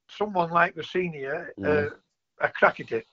someone 0.08 0.50
like 0.50 0.76
Rosenior 0.76 1.52
uh, 1.58 1.62
Mm. 1.62 1.98
a 2.40 2.48
crack 2.48 2.80
at 2.80 2.92
it. 2.92 3.06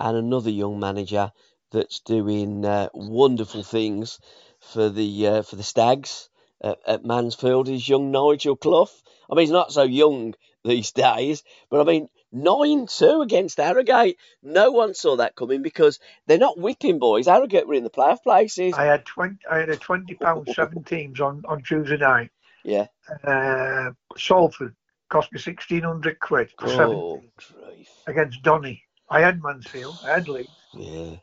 And 0.00 0.16
another 0.16 0.50
young 0.50 0.80
manager 0.80 1.30
that's 1.70 2.00
doing 2.00 2.64
uh, 2.64 2.88
wonderful 2.94 3.62
things 3.62 4.18
for 4.58 4.88
the 4.88 5.26
uh, 5.26 5.42
for 5.42 5.56
the 5.56 5.62
Stags 5.62 6.28
at, 6.62 6.78
at 6.86 7.04
Mansfield 7.04 7.68
is 7.68 7.88
young 7.88 8.10
Nigel 8.10 8.56
Clough. 8.56 8.88
I 9.30 9.34
mean, 9.34 9.44
he's 9.44 9.52
not 9.52 9.72
so 9.72 9.82
young 9.84 10.34
these 10.64 10.90
days, 10.92 11.42
but 11.70 11.80
I 11.80 11.84
mean, 11.84 12.08
9 12.32 12.86
2 12.86 13.22
against 13.22 13.58
Harrogate. 13.58 14.16
No 14.42 14.70
one 14.72 14.94
saw 14.94 15.16
that 15.16 15.36
coming 15.36 15.62
because 15.62 16.00
they're 16.26 16.38
not 16.38 16.58
whipping 16.58 16.98
boys. 16.98 17.26
Harrogate 17.26 17.66
were 17.68 17.74
in 17.74 17.84
the 17.84 17.90
playoff 17.90 18.22
places. 18.22 18.74
I 18.76 18.84
had 18.84 19.04
twenty. 19.06 19.38
I 19.50 19.58
had 19.58 19.68
a 19.70 19.76
twenty 19.76 20.14
pound 20.14 20.48
seven 20.54 20.82
teams 20.84 21.20
on 21.20 21.42
on 21.46 21.62
Tuesday 21.62 21.96
night. 21.98 22.30
Yeah. 22.64 22.86
Uh, 23.24 23.90
Salford 24.16 24.74
cost 25.08 25.32
me 25.32 25.38
sixteen 25.38 25.82
hundred 25.82 26.18
quid 26.20 26.50
for 26.58 26.68
seven 26.68 26.96
Oh, 26.96 27.22
grief. 27.36 27.88
against 28.06 28.42
Donny. 28.42 28.82
I 29.10 29.20
had 29.20 29.42
Mansfield. 29.42 29.96
I 30.04 30.10
had 30.10 30.28
Leeds. 30.28 30.48
Yeah. 30.74 31.16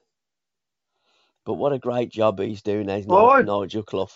But 1.46 1.54
what 1.54 1.72
a 1.72 1.80
great 1.80 2.10
job 2.10 2.40
he's 2.40 2.62
doing, 2.62 2.88
now, 2.88 3.02
Oh, 3.10 3.40
Nigel 3.42 3.84
Clough. 3.84 4.10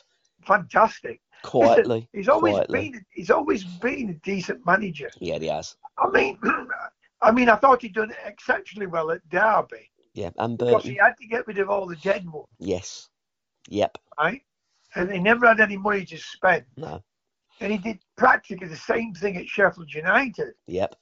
Fantastic. 0.46 1.22
Quietly. 1.44 2.10
He's 2.14 2.28
always 2.28 2.56
quietly. 2.56 2.90
been. 2.92 3.06
He's 3.12 3.32
always 3.32 3.64
been 3.64 4.10
a 4.10 4.14
decent 4.16 4.66
manager. 4.66 5.10
Yeah, 5.20 5.40
he 5.40 5.48
has. 5.48 5.76
I 5.98 6.10
mean, 6.10 6.38
I 7.22 7.32
mean, 7.32 7.50
I 7.50 7.56
thought 7.56 7.82
he'd 7.82 7.94
done 7.94 8.14
exceptionally 8.26 8.88
well 8.88 9.12
at 9.12 9.28
Derby 9.30 9.90
Yeah, 10.14 10.32
and 10.38 10.58
because 10.58 10.84
he 10.84 10.96
had 10.96 11.16
to 11.22 11.28
get 11.28 11.48
rid 11.48 11.58
of 11.60 11.70
all 11.70 11.88
the 11.88 11.96
dead 11.98 12.30
ones, 12.30 12.48
Yes. 12.60 13.10
Yep. 13.70 13.98
right? 14.20 14.42
And 14.96 15.12
he 15.12 15.20
never 15.20 15.48
had 15.48 15.62
any 15.62 15.78
money 15.78 16.04
to 16.06 16.18
spend. 16.18 16.66
No. 16.76 17.02
And 17.62 17.72
he 17.72 17.78
did 17.78 18.00
practically 18.18 18.68
the 18.68 18.76
same 18.76 19.14
thing 19.14 19.38
at 19.38 19.48
Sheffield 19.48 19.94
United. 19.94 20.54
Yep. 20.68 20.96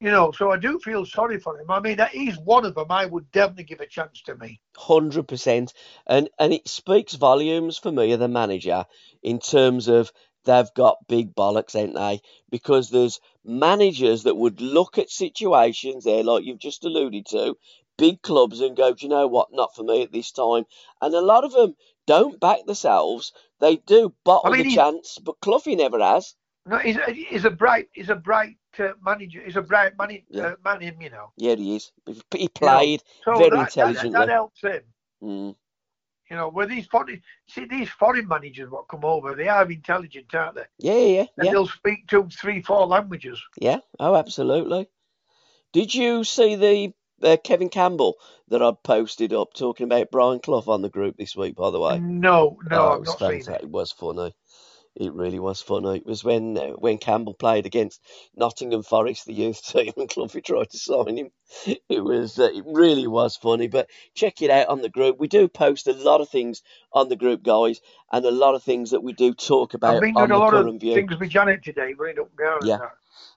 You 0.00 0.10
know, 0.10 0.30
so 0.30 0.50
I 0.50 0.58
do 0.58 0.78
feel 0.78 1.06
sorry 1.06 1.40
for 1.40 1.58
him. 1.58 1.70
I 1.70 1.80
mean, 1.80 1.98
he's 2.12 2.36
one 2.38 2.66
of 2.66 2.74
them. 2.74 2.90
I 2.90 3.06
would 3.06 3.30
definitely 3.32 3.64
give 3.64 3.80
a 3.80 3.86
chance 3.86 4.20
to 4.22 4.34
me. 4.36 4.60
Hundred 4.76 5.26
percent, 5.26 5.72
and 6.06 6.28
and 6.38 6.52
it 6.52 6.68
speaks 6.68 7.14
volumes 7.14 7.78
for 7.78 7.90
me 7.90 8.12
as 8.12 8.20
a 8.20 8.28
manager 8.28 8.84
in 9.22 9.38
terms 9.38 9.88
of 9.88 10.12
they've 10.44 10.72
got 10.74 11.06
big 11.08 11.34
bollocks, 11.34 11.74
ain't 11.74 11.94
they? 11.94 12.20
Because 12.50 12.90
there's 12.90 13.20
managers 13.44 14.24
that 14.24 14.36
would 14.36 14.60
look 14.60 14.98
at 14.98 15.10
situations 15.10 16.04
there, 16.04 16.22
like 16.22 16.44
you've 16.44 16.58
just 16.58 16.84
alluded 16.84 17.26
to, 17.26 17.56
big 17.98 18.22
clubs, 18.22 18.60
and 18.60 18.76
go, 18.76 18.92
do 18.92 19.06
you 19.06 19.10
know 19.10 19.26
what? 19.26 19.48
Not 19.52 19.74
for 19.74 19.82
me 19.82 20.02
at 20.02 20.12
this 20.12 20.30
time. 20.32 20.64
And 21.00 21.14
a 21.14 21.20
lot 21.20 21.44
of 21.44 21.52
them 21.52 21.74
don't 22.06 22.38
back 22.40 22.64
themselves. 22.66 23.32
They 23.60 23.76
do 23.76 24.14
bottle 24.24 24.52
I 24.52 24.56
mean, 24.56 24.64
the 24.64 24.70
he- 24.70 24.74
chance, 24.76 25.18
but 25.22 25.40
Cloughie 25.40 25.76
never 25.76 25.98
has. 25.98 26.34
No, 26.66 26.78
he's 26.78 26.96
a, 26.96 27.12
he's 27.12 27.44
a 27.44 27.50
bright, 27.50 27.88
he's 27.92 28.10
a 28.10 28.16
bright 28.16 28.56
uh, 28.80 28.92
manager. 29.04 29.42
He's 29.44 29.56
a 29.56 29.62
bright 29.62 29.96
man, 29.98 30.22
Yeah. 30.28 30.42
uh, 30.46 30.54
man, 30.64 30.80
him, 30.80 31.00
you 31.00 31.10
know. 31.10 31.32
Yeah, 31.36 31.54
he 31.56 31.76
is. 31.76 31.92
He 32.34 32.48
played. 32.48 33.02
So 33.24 33.36
Very 33.36 33.50
that, 33.50 33.56
that, 33.56 33.68
intelligently. 33.68 34.10
that 34.10 34.28
helps 34.28 34.60
him. 34.62 34.82
Mm, 35.22 35.56
You 36.30 36.36
know, 36.36 36.48
where 36.48 36.66
these 36.66 36.86
foreign, 36.86 37.22
see 37.48 37.66
these 37.66 37.88
foreign 37.88 38.26
managers 38.28 38.70
what 38.70 38.88
come 38.88 39.04
over, 39.04 39.34
they 39.34 39.48
are 39.48 39.70
intelligent, 39.70 40.34
aren't 40.34 40.56
they? 40.56 40.64
yeah, 40.78 40.94
yeah, 40.94 41.06
yeah. 41.20 41.26
And 41.38 41.46
yeah. 41.46 41.52
they'll 41.52 41.68
speak 41.68 42.06
two, 42.08 42.28
three, 42.40 42.62
four 42.62 42.86
languages. 42.86 43.40
Yeah, 43.58 43.78
oh, 44.00 44.14
absolutely. 44.16 44.88
Did 45.72 45.94
you 45.94 46.24
see 46.24 46.56
the 46.56 46.92
uh, 47.22 47.36
Kevin 47.42 47.68
Campbell 47.68 48.16
that 48.48 48.62
I'd 48.62 48.82
posted 48.82 49.32
up 49.32 49.54
talking 49.54 49.84
about 49.84 50.10
Brian 50.10 50.38
Clough 50.40 50.64
on 50.66 50.82
the 50.82 50.88
group 50.88 51.16
this 51.16 51.36
week, 51.36 51.54
by 51.56 51.70
the 51.70 51.80
way? 51.80 51.98
No, 51.98 52.58
no, 52.70 52.78
oh, 52.78 52.88
it 52.88 52.94
I've 52.94 53.00
was 53.00 53.08
not 53.08 53.18
seen 53.18 53.28
fantastic. 53.28 53.54
it. 53.54 53.62
It 53.64 53.70
was 53.70 53.92
funny. 53.92 54.34
It 54.98 55.12
really 55.12 55.38
was 55.38 55.60
funny. 55.60 55.98
It 55.98 56.06
was 56.06 56.24
when 56.24 56.56
uh, 56.56 56.68
when 56.70 56.96
Campbell 56.96 57.34
played 57.34 57.66
against 57.66 58.00
Nottingham 58.34 58.82
Forest, 58.82 59.26
the 59.26 59.34
youth 59.34 59.62
team, 59.66 59.92
and 59.96 60.08
Cloughie 60.08 60.40
tried 60.40 60.70
to 60.70 60.78
sign 60.78 61.18
him. 61.18 61.30
It 61.88 62.02
was 62.02 62.38
uh, 62.38 62.50
it 62.54 62.64
really 62.66 63.06
was 63.06 63.36
funny. 63.36 63.68
But 63.68 63.90
check 64.14 64.40
it 64.40 64.50
out 64.50 64.68
on 64.68 64.80
the 64.80 64.88
group. 64.88 65.18
We 65.18 65.28
do 65.28 65.48
post 65.48 65.86
a 65.86 65.92
lot 65.92 66.22
of 66.22 66.30
things 66.30 66.62
on 66.92 67.10
the 67.10 67.16
group, 67.16 67.42
guys, 67.42 67.80
and 68.10 68.24
a 68.24 68.30
lot 68.30 68.54
of 68.54 68.62
things 68.62 68.90
that 68.92 69.02
we 69.02 69.12
do 69.12 69.34
talk 69.34 69.74
about 69.74 69.96
I've 69.96 70.00
been 70.00 70.14
doing 70.14 70.30
a 70.30 70.38
lot 70.38 70.54
of 70.54 70.80
view. 70.80 70.94
things 70.94 71.18
with 71.18 71.28
Janet 71.28 71.62
today, 71.62 71.94
it 71.98 72.16
don't 72.16 72.34
go. 72.34 72.58
Yeah. 72.62 72.78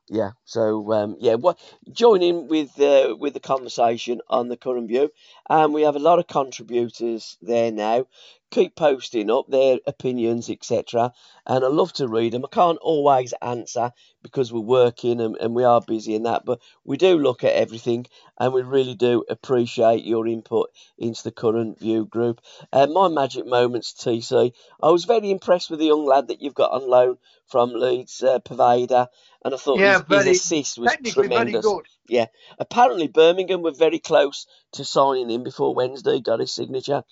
Yeah. 0.08 0.32
So 0.46 0.92
um, 0.94 1.18
yeah, 1.20 1.36
what 1.36 1.60
join 1.92 2.24
in 2.24 2.48
with 2.48 2.80
uh, 2.80 3.16
with 3.20 3.34
the 3.34 3.40
conversation 3.40 4.22
on 4.28 4.48
the 4.48 4.58
Curran 4.58 4.88
View, 4.88 5.12
and 5.50 5.74
we 5.74 5.82
have 5.82 5.96
a 5.96 6.00
lot 6.00 6.20
of 6.20 6.28
contributors 6.28 7.38
there 7.42 7.72
now. 7.72 8.06
Keep 8.52 8.76
posting 8.76 9.30
up 9.30 9.48
their 9.48 9.78
opinions, 9.86 10.50
etc. 10.50 11.14
And 11.46 11.64
I 11.64 11.68
love 11.68 11.94
to 11.94 12.08
read 12.08 12.34
them. 12.34 12.46
I 12.46 12.54
can't 12.54 12.80
always 12.80 13.34
answer 13.42 13.92
because 14.24 14.52
we're 14.52 14.60
working 14.60 15.22
and, 15.22 15.38
and 15.38 15.54
we 15.54 15.64
are 15.64 15.82
busy 15.82 16.16
in 16.16 16.24
that, 16.24 16.46
but 16.46 16.60
we 16.84 16.98
do 16.98 17.18
look 17.18 17.44
at 17.44 17.54
everything, 17.54 18.08
and 18.40 18.54
we 18.54 18.62
really 18.64 18.96
do 18.96 19.24
appreciate 19.30 20.04
your 20.04 20.28
input 20.28 20.72
into 20.98 21.24
the 21.24 21.32
Curran 21.32 21.76
View 21.76 22.06
group. 22.06 22.42
Uh, 22.74 22.88
my 22.88 23.08
magic 23.08 23.46
moments, 23.46 23.94
TC. 23.94 24.52
I 24.82 24.90
was 24.90 25.06
very 25.06 25.30
impressed 25.30 25.70
with 25.70 25.80
the 25.80 25.86
young 25.86 26.06
lad 26.06 26.28
that 26.30 26.42
you've 26.42 26.56
got 26.56 26.72
on 26.72 26.90
loan 26.90 27.18
from 27.48 27.72
Leeds, 27.74 28.24
uh, 28.24 28.40
Poveda, 28.40 29.08
and 29.46 29.54
I 29.54 29.58
thought 29.58 29.80
Yeah, 29.80 30.04
his, 30.08 30.26
his 30.26 30.42
assist 30.42 30.78
was 30.80 30.96
tremendous. 31.06 31.66
Good. 32.10 32.30
Apparently, 32.60 33.08
Birmingham 33.08 33.62
were 33.62 33.72
very 33.72 34.00
close 34.00 34.48
to 34.74 34.86
signing 34.86 35.30
him 35.30 35.44
before 35.44 35.74
Wednesday 35.76 36.20
got 36.20 36.40
his 36.40 36.54
signature. 36.54 37.04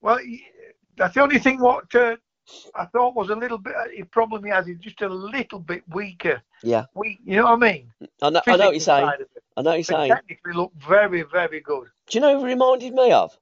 Well, 0.00 0.18
that's 0.96 1.14
the 1.14 1.22
only 1.22 1.38
thing 1.38 1.60
what 1.60 1.94
uh, 1.94 2.16
I 2.74 2.84
thought 2.86 3.14
was 3.16 3.30
a 3.30 3.36
little 3.36 3.58
bit. 3.58 3.74
uh, 3.74 3.84
The 3.96 4.04
problem 4.04 4.44
he 4.44 4.50
has 4.50 4.68
is 4.68 4.78
just 4.78 5.00
a 5.02 5.08
little 5.08 5.58
bit 5.58 5.82
weaker. 5.88 6.42
Yeah. 6.62 6.84
Weak, 6.94 7.18
you 7.24 7.36
know 7.36 7.44
what 7.44 7.52
I 7.64 7.72
mean? 7.72 7.92
I 8.22 8.30
know, 8.30 8.40
I 8.46 8.56
know 8.56 8.66
what 8.66 8.74
you're 8.74 8.80
saying. 8.80 9.06
side 9.06 9.20
of 9.20 9.28
it. 9.34 9.42
I 9.56 9.62
know 9.62 9.70
what 9.70 9.76
you're 9.76 9.84
But 9.88 9.96
saying. 10.00 10.08
technically 10.10 10.52
looked 10.52 10.82
very, 10.82 11.22
very 11.22 11.60
good. 11.60 11.88
Do 12.08 12.18
you 12.18 12.20
know 12.20 12.38
who 12.38 12.44
he 12.46 12.52
reminded 12.52 12.92
me 12.92 13.12
of? 13.12 13.36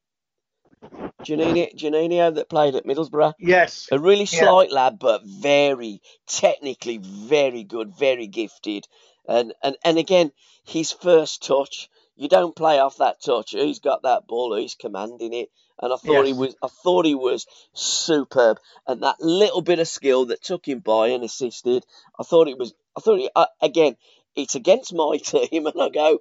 Giannini, 1.23 1.75
Giannino 1.77 2.35
that 2.35 2.49
played 2.49 2.75
at 2.75 2.85
Middlesbrough. 2.85 3.35
Yes. 3.39 3.89
A 3.93 3.99
really 3.99 4.25
Yeah. 4.25 4.41
slight 4.41 4.73
lad, 4.73 4.99
but 4.99 5.23
very 5.25 6.01
technically 6.27 6.99
very 6.99 7.63
good, 7.65 7.95
very 7.97 8.27
gifted. 8.27 8.87
And, 9.27 9.55
and 9.63 9.77
and 9.85 9.99
again, 9.99 10.33
his 10.65 10.91
first 10.93 11.43
touch, 11.43 11.89
you 12.17 12.29
don't 12.29 12.57
play 12.57 12.79
off 12.79 12.99
that 12.99 13.23
touch. 13.23 13.51
He's 13.51 13.79
got 13.79 14.03
that 14.03 14.27
ball, 14.27 14.55
he's 14.57 14.75
commanding 14.75 15.33
it. 15.33 15.51
And 15.81 15.93
I 15.93 15.97
thought 15.97 16.27
he 16.27 16.33
was 16.33 16.55
I 16.63 16.69
thought 16.69 17.07
he 17.07 17.15
was 17.15 17.47
superb. 17.73 18.59
And 18.87 19.03
that 19.03 19.21
little 19.21 19.63
bit 19.63 19.79
of 19.79 19.89
skill 19.89 20.27
that 20.27 20.43
took 20.43 20.67
him 20.67 20.81
by 20.81 21.09
and 21.09 21.25
assisted, 21.25 21.85
I 22.19 22.25
thought 22.25 22.49
it 22.49 22.59
was 22.59 22.75
I 22.97 23.01
thought 23.01 23.19
he, 23.19 23.31
uh, 23.35 23.47
again, 23.61 23.97
it's 24.37 24.55
against 24.55 24.93
my 24.95 25.19
team 25.23 25.67
and 25.67 25.81
I 25.81 25.89
go 25.89 26.21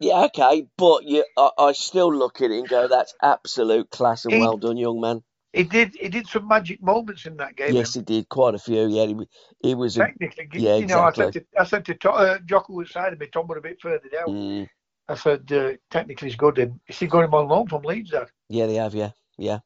yeah, 0.00 0.24
okay, 0.24 0.66
but 0.78 1.04
you, 1.04 1.24
I, 1.36 1.50
I 1.58 1.72
still 1.72 2.12
look 2.12 2.40
at 2.40 2.50
it 2.50 2.58
and 2.58 2.68
go, 2.68 2.88
"That's 2.88 3.14
absolute 3.22 3.90
class 3.90 4.24
and 4.24 4.32
He- 4.32 4.40
well 4.40 4.56
done, 4.56 4.78
young 4.78 4.98
man." 4.98 5.22
He 5.52 5.64
did. 5.64 5.96
He 5.98 6.08
did 6.08 6.28
some 6.28 6.46
magic 6.46 6.80
moments 6.80 7.26
in 7.26 7.36
that 7.38 7.56
game. 7.56 7.74
Yes, 7.74 7.94
he 7.94 8.02
did 8.02 8.28
quite 8.28 8.54
a 8.54 8.58
few. 8.58 8.86
Yeah, 8.86 9.06
he, 9.06 9.28
he 9.60 9.74
was 9.74 9.96
a 9.96 10.06
technically. 10.06 10.60
yeah, 10.60 10.76
you 10.76 10.86
know, 10.86 11.00
I 11.00 11.12
said 11.12 11.28
exactly. 11.28 11.40
to 11.40 11.60
I 11.60 11.64
said 11.64 11.84
to 11.86 11.94
To- 11.94 12.10
uh, 12.12 12.38
Jocko 12.46 12.74
was 12.74 12.90
side 12.90 13.12
of 13.12 13.18
me. 13.18 13.26
Tom 13.26 13.48
was 13.48 13.58
a 13.58 13.60
bit 13.60 13.80
further 13.80 14.08
down. 14.08 14.28
Mm, 14.28 14.68
I 15.08 15.14
said 15.16 15.50
uh, 15.52 15.72
technically 15.90 16.28
he's 16.28 16.36
good. 16.36 16.58
And 16.58 16.78
is 16.86 16.98
he 16.98 17.08
got 17.08 17.24
him 17.24 17.34
on 17.34 17.48
loan 17.48 17.66
from 17.66 17.82
Leeds? 17.82 18.12
There. 18.12 18.28
yeah, 18.48 18.66
they 18.66 18.76
have. 18.76 18.94
Yeah, 18.94 19.10
yeah. 19.38 19.60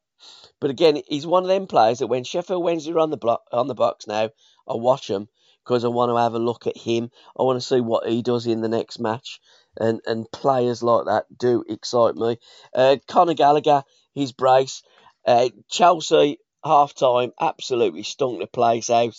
But 0.58 0.70
again, 0.70 1.02
he's 1.06 1.26
one 1.26 1.42
of 1.42 1.50
them 1.50 1.66
players 1.66 1.98
that 1.98 2.06
when 2.06 2.24
Sheffield 2.24 2.64
Wednesday 2.64 2.92
are 2.92 2.98
on 2.98 3.10
the 3.10 3.18
block 3.18 3.42
on 3.52 3.66
the 3.66 3.74
box 3.74 4.06
now, 4.06 4.30
I 4.66 4.74
watch 4.76 5.10
him 5.10 5.28
because 5.62 5.84
I 5.84 5.88
want 5.88 6.10
to 6.10 6.16
have 6.16 6.32
a 6.32 6.38
look 6.38 6.66
at 6.66 6.78
him. 6.78 7.10
I 7.38 7.42
want 7.42 7.60
to 7.60 7.66
see 7.66 7.80
what 7.80 8.08
he 8.08 8.22
does 8.22 8.46
in 8.46 8.62
the 8.62 8.68
next 8.68 8.98
match, 8.98 9.38
and 9.76 10.00
and 10.06 10.30
players 10.32 10.82
like 10.82 11.04
that 11.06 11.26
do 11.36 11.62
excite 11.68 12.14
me. 12.14 12.38
Uh, 12.74 12.96
Conor 13.06 13.34
Gallagher, 13.34 13.84
his 14.14 14.32
brace, 14.32 14.82
uh, 15.26 15.48
Chelsea 15.70 16.38
half 16.64 16.94
time 16.94 17.32
absolutely 17.40 18.02
stunk 18.02 18.40
the 18.40 18.46
place 18.46 18.90
out, 18.90 19.14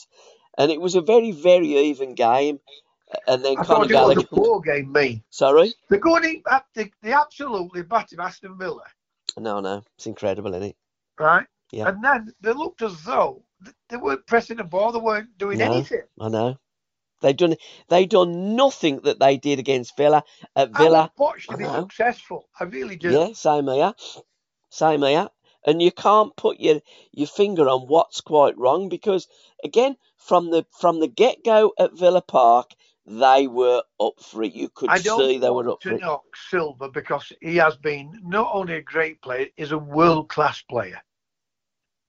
and 0.58 0.72
it 0.72 0.82
was 0.82 0.96
a 0.96 1.02
very 1.02 1.32
very 1.32 1.68
even 1.90 2.16
game. 2.16 2.60
And 3.28 3.46
then 3.46 3.58
I 3.60 3.64
Conor 3.64 3.66
thought 3.66 3.76
it 3.78 3.80
was 3.82 3.90
Gallagher, 3.92 4.20
a 4.22 4.36
poor 4.36 4.62
game. 4.62 4.92
Me. 4.92 5.24
sorry, 5.30 5.74
They're 5.90 6.00
going. 6.00 6.24
in- 6.24 6.44
They, 6.74 6.92
they 7.02 7.14
absolutely 7.14 7.84
battered 7.84 8.20
Aston 8.20 8.58
Villa. 8.58 8.82
no, 9.38 9.60
no, 9.60 9.84
it's 9.98 10.08
incredible, 10.08 10.54
isn't 10.56 10.70
it? 10.70 10.76
right? 11.20 11.46
Yeah. 11.72 11.88
And 11.90 12.04
then 12.04 12.34
they 12.42 12.52
looked 12.54 12.82
as 12.82 13.02
though 13.04 13.44
they 13.90 13.98
weren't 13.98 14.26
pressing 14.28 14.58
the 14.58 14.64
ball, 14.64 14.92
they 14.92 15.00
weren't 15.00 15.38
doing 15.38 15.60
No. 15.60 15.72
anything. 15.72 16.02
I 16.20 16.30
know. 16.30 16.58
They 17.22 17.32
done 17.34 17.56
they 17.90 18.06
done 18.06 18.56
nothing 18.56 19.00
that 19.04 19.20
they 19.20 19.38
did 19.38 19.60
against 19.60 19.96
Villa. 19.98 20.24
At 20.56 20.72
I 20.74 20.78
Villa, 20.84 21.12
want 21.18 21.38
Poch 21.38 21.48
to 21.48 21.58
be 21.58 21.64
successful. 21.66 22.50
I 22.60 22.66
really 22.66 22.98
do. 22.98 23.12
yeah, 23.12 23.34
same 23.34 23.68
here, 23.68 23.94
same 24.70 25.02
here. 25.04 25.30
And 25.66 25.82
you 25.82 25.92
can't 25.92 26.36
put 26.36 26.60
your 26.60 26.82
your 27.12 27.28
finger 27.28 27.68
on 27.68 27.88
what's 27.88 28.22
quite 28.22 28.58
wrong 28.58 28.88
because 28.90 29.28
again, 29.64 29.98
from 30.18 30.52
the 30.52 30.66
from 30.80 31.00
the 31.00 31.08
get 31.08 31.44
go 31.44 31.74
at 31.80 31.98
Villa 31.98 32.22
Park, 32.22 32.72
they 33.06 33.48
were 33.48 33.84
up 34.00 34.14
for 34.22 34.44
it. 34.44 34.54
You 34.54 34.70
could 34.70 34.92
I 34.92 35.00
don't 35.00 35.20
see 35.20 35.38
they 35.40 35.50
were 35.50 35.70
up 35.70 35.82
for 35.82 35.90
to 35.90 35.96
it. 35.96 36.02
knock 36.02 36.24
Silva 36.36 36.90
because 36.90 37.32
he 37.42 37.56
has 37.58 37.76
been 37.78 38.20
not 38.24 38.50
only 38.54 38.76
a 38.76 38.82
great 38.82 39.22
player, 39.22 39.48
he's 39.58 39.72
a 39.72 39.78
world 39.78 40.30
class 40.30 40.62
player. 40.62 41.02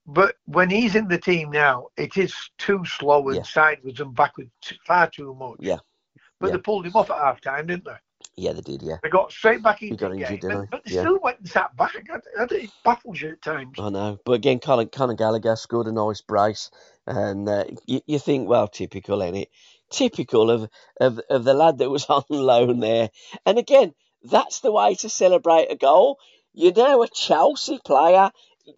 But 0.05 0.35
when 0.45 0.69
he's 0.69 0.95
in 0.95 1.07
the 1.07 1.17
team 1.17 1.51
now, 1.51 1.87
it 1.97 2.15
is 2.17 2.33
too 2.57 2.85
slow 2.85 3.27
and 3.29 3.37
Yeah. 3.37 3.43
sideways 3.43 3.99
and 3.99 4.15
backwards 4.15 4.51
far 4.85 5.09
too 5.09 5.35
much. 5.35 5.57
Yeah. 5.59 5.79
But 6.39 6.47
Yeah. 6.47 6.57
they 6.57 6.61
pulled 6.61 6.85
him 6.85 6.95
off 6.95 7.09
at 7.11 7.17
half 7.17 7.41
time, 7.41 7.67
didn't 7.67 7.85
they? 7.85 7.97
Yeah, 8.39 8.53
they 8.53 8.61
did. 8.61 8.83
Yeah, 8.83 8.97
They 9.01 9.09
got 9.09 9.31
straight 9.31 9.63
back 9.63 9.81
into 9.81 9.95
got 9.95 10.09
the 10.11 10.19
injured, 10.19 10.41
game, 10.41 10.51
and- 10.51 10.69
but 10.69 10.83
they 10.85 10.93
Yeah. 10.93 11.01
still 11.01 11.19
went 11.19 11.39
and 11.39 11.49
sat 11.49 11.75
back. 11.75 11.95
I, 12.09 12.43
I, 12.43 12.47
it 12.51 12.69
baffles 12.83 13.19
you 13.19 13.29
at 13.31 13.41
times. 13.41 13.75
I 13.79 13.89
know. 13.89 14.19
But 14.23 14.33
again, 14.33 14.59
Conor, 14.59 14.85
Conor 14.85 15.15
Gallagher 15.15 15.55
scored 15.55 15.87
a 15.87 15.91
nice 15.91 16.21
brace, 16.21 16.69
and 17.07 17.49
uh, 17.49 17.65
you, 17.87 18.01
you 18.05 18.19
think, 18.19 18.47
well, 18.47 18.67
typical, 18.67 19.23
ain't 19.23 19.37
it? 19.37 19.49
Typical 19.89 20.51
of, 20.51 20.69
of 21.01 21.19
of 21.29 21.43
the 21.45 21.53
lad 21.55 21.79
that 21.79 21.89
was 21.89 22.05
on 22.09 22.23
loan 22.29 22.79
there. 22.79 23.09
And 23.45 23.57
again, 23.57 23.93
that's 24.23 24.59
the 24.59 24.71
way 24.71 24.93
to 24.95 25.09
celebrate 25.09 25.71
a 25.71 25.75
goal. 25.75 26.19
You're 26.53 26.73
now 26.73 27.01
a 27.01 27.07
Chelsea 27.07 27.79
player. 27.83 28.29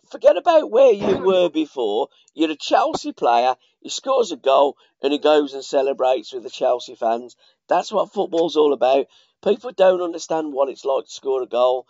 Forget 0.10 0.38
about 0.38 0.72
where 0.72 0.94
you 0.94 1.18
were 1.24 1.50
before. 1.50 2.08
You're 2.34 2.52
a 2.52 2.56
Chelsea 2.56 3.12
player. 3.12 3.56
He 3.82 3.90
scores 3.90 4.32
a 4.32 4.38
goal 4.38 4.78
and 5.02 5.12
he 5.12 5.20
goes 5.20 5.54
and 5.54 5.64
celebrates 5.66 6.32
with 6.32 6.44
the 6.44 6.50
Chelsea 6.50 6.96
fans. 6.96 7.36
That's 7.68 7.92
what 7.92 8.12
football's 8.14 8.56
all 8.58 8.74
about. 8.74 9.08
People 9.44 9.72
don't 9.72 10.02
understand 10.02 10.54
what 10.54 10.70
it's 10.70 10.86
like 10.86 11.06
to 11.06 11.12
score 11.12 11.42
a 11.44 11.48
goal. 11.48 11.88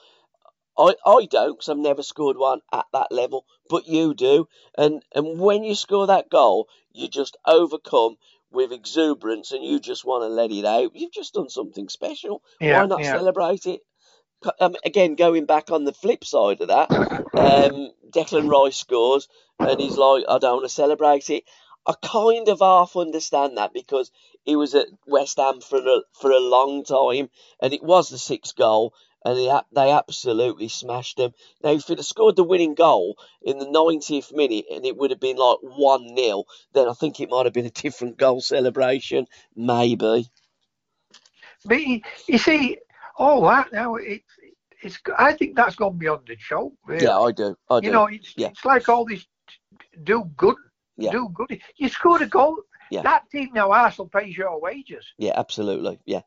I, 0.77 0.93
I 1.05 1.27
don't 1.29 1.53
because 1.53 1.69
I've 1.69 1.77
never 1.77 2.03
scored 2.03 2.37
one 2.37 2.61
at 2.71 2.85
that 2.93 3.11
level, 3.11 3.45
but 3.69 3.87
you 3.87 4.13
do. 4.13 4.47
And 4.77 5.03
and 5.13 5.39
when 5.39 5.63
you 5.63 5.75
score 5.75 6.07
that 6.07 6.29
goal, 6.29 6.67
you 6.93 7.07
just 7.07 7.37
overcome 7.45 8.15
with 8.51 8.71
exuberance 8.71 9.51
and 9.51 9.63
you 9.63 9.79
just 9.79 10.05
want 10.05 10.23
to 10.23 10.27
let 10.27 10.51
it 10.51 10.65
out. 10.65 10.95
You've 10.95 11.11
just 11.11 11.33
done 11.33 11.49
something 11.49 11.89
special. 11.89 12.41
Yeah, 12.59 12.79
Why 12.79 12.87
not 12.87 13.01
yeah. 13.01 13.13
celebrate 13.13 13.65
it? 13.65 13.81
Um, 14.59 14.75
again, 14.85 15.15
going 15.15 15.45
back 15.45 15.69
on 15.69 15.83
the 15.83 15.93
flip 15.93 16.23
side 16.23 16.61
of 16.61 16.69
that, 16.69 16.89
um, 16.91 17.91
Declan 18.09 18.49
Rice 18.49 18.77
scores 18.77 19.27
and 19.59 19.79
he's 19.81 19.97
like, 19.97 20.23
I 20.29 20.37
don't 20.39 20.57
want 20.57 20.65
to 20.65 20.69
celebrate 20.69 21.29
it. 21.29 21.43
I 21.85 21.93
kind 22.03 22.47
of 22.49 22.59
half 22.59 22.95
understand 22.95 23.57
that 23.57 23.73
because 23.73 24.11
he 24.43 24.55
was 24.55 24.75
at 24.75 24.87
West 25.07 25.37
Ham 25.37 25.61
for 25.61 25.77
a, 25.77 26.01
for 26.19 26.31
a 26.31 26.39
long 26.39 26.83
time 26.83 27.29
and 27.61 27.73
it 27.73 27.83
was 27.83 28.09
the 28.09 28.17
sixth 28.17 28.55
goal 28.55 28.93
and 29.25 29.37
they, 29.37 29.51
they 29.73 29.91
absolutely 29.91 30.69
smashed 30.69 31.19
him. 31.19 31.33
Now, 31.63 31.71
if 31.71 31.87
he'd 31.87 31.97
have 31.97 32.05
scored 32.05 32.35
the 32.35 32.43
winning 32.43 32.75
goal 32.75 33.17
in 33.41 33.59
the 33.59 33.65
90th 33.65 34.33
minute 34.33 34.65
and 34.71 34.85
it 34.85 34.95
would 34.95 35.11
have 35.11 35.19
been 35.19 35.37
like 35.37 35.57
1 35.61 36.15
0, 36.17 36.43
then 36.73 36.87
I 36.87 36.93
think 36.93 37.19
it 37.19 37.29
might 37.29 37.45
have 37.45 37.53
been 37.53 37.65
a 37.65 37.71
different 37.71 38.17
goal 38.17 38.41
celebration. 38.41 39.27
Maybe. 39.55 40.29
But 41.65 41.81
you, 41.81 42.37
see, 42.37 42.77
all 43.17 43.41
that 43.43 43.73
now, 43.73 43.95
it, 43.95 44.21
it's. 44.81 44.97
I 45.17 45.33
think 45.33 45.55
that's 45.55 45.75
gone 45.75 45.97
beyond 45.97 46.21
the 46.27 46.37
show. 46.37 46.73
Really. 46.85 47.03
Yeah, 47.05 47.19
I 47.19 47.31
do. 47.33 47.57
I 47.69 47.81
do. 47.81 47.87
you 47.87 47.91
know, 47.91 48.05
it's, 48.05 48.33
Yeah. 48.37 48.47
it's 48.47 48.63
like 48.63 48.87
all 48.87 49.03
this 49.03 49.25
do 50.03 50.29
good, 50.37 50.55
Yeah. 51.05 51.11
do 51.11 51.29
good. 51.33 51.59
You 51.77 51.89
scored 51.89 52.21
a 52.21 52.27
goal. 52.27 52.57
Yeah. 52.91 53.03
That 53.03 53.29
team 53.29 53.49
now, 53.53 53.71
Arsenal 53.71 54.07
pays 54.09 54.35
your 54.35 54.59
wages. 54.59 55.05
yeah, 55.17 55.33
absolutely. 55.35 55.99
Yeah. 56.05 56.21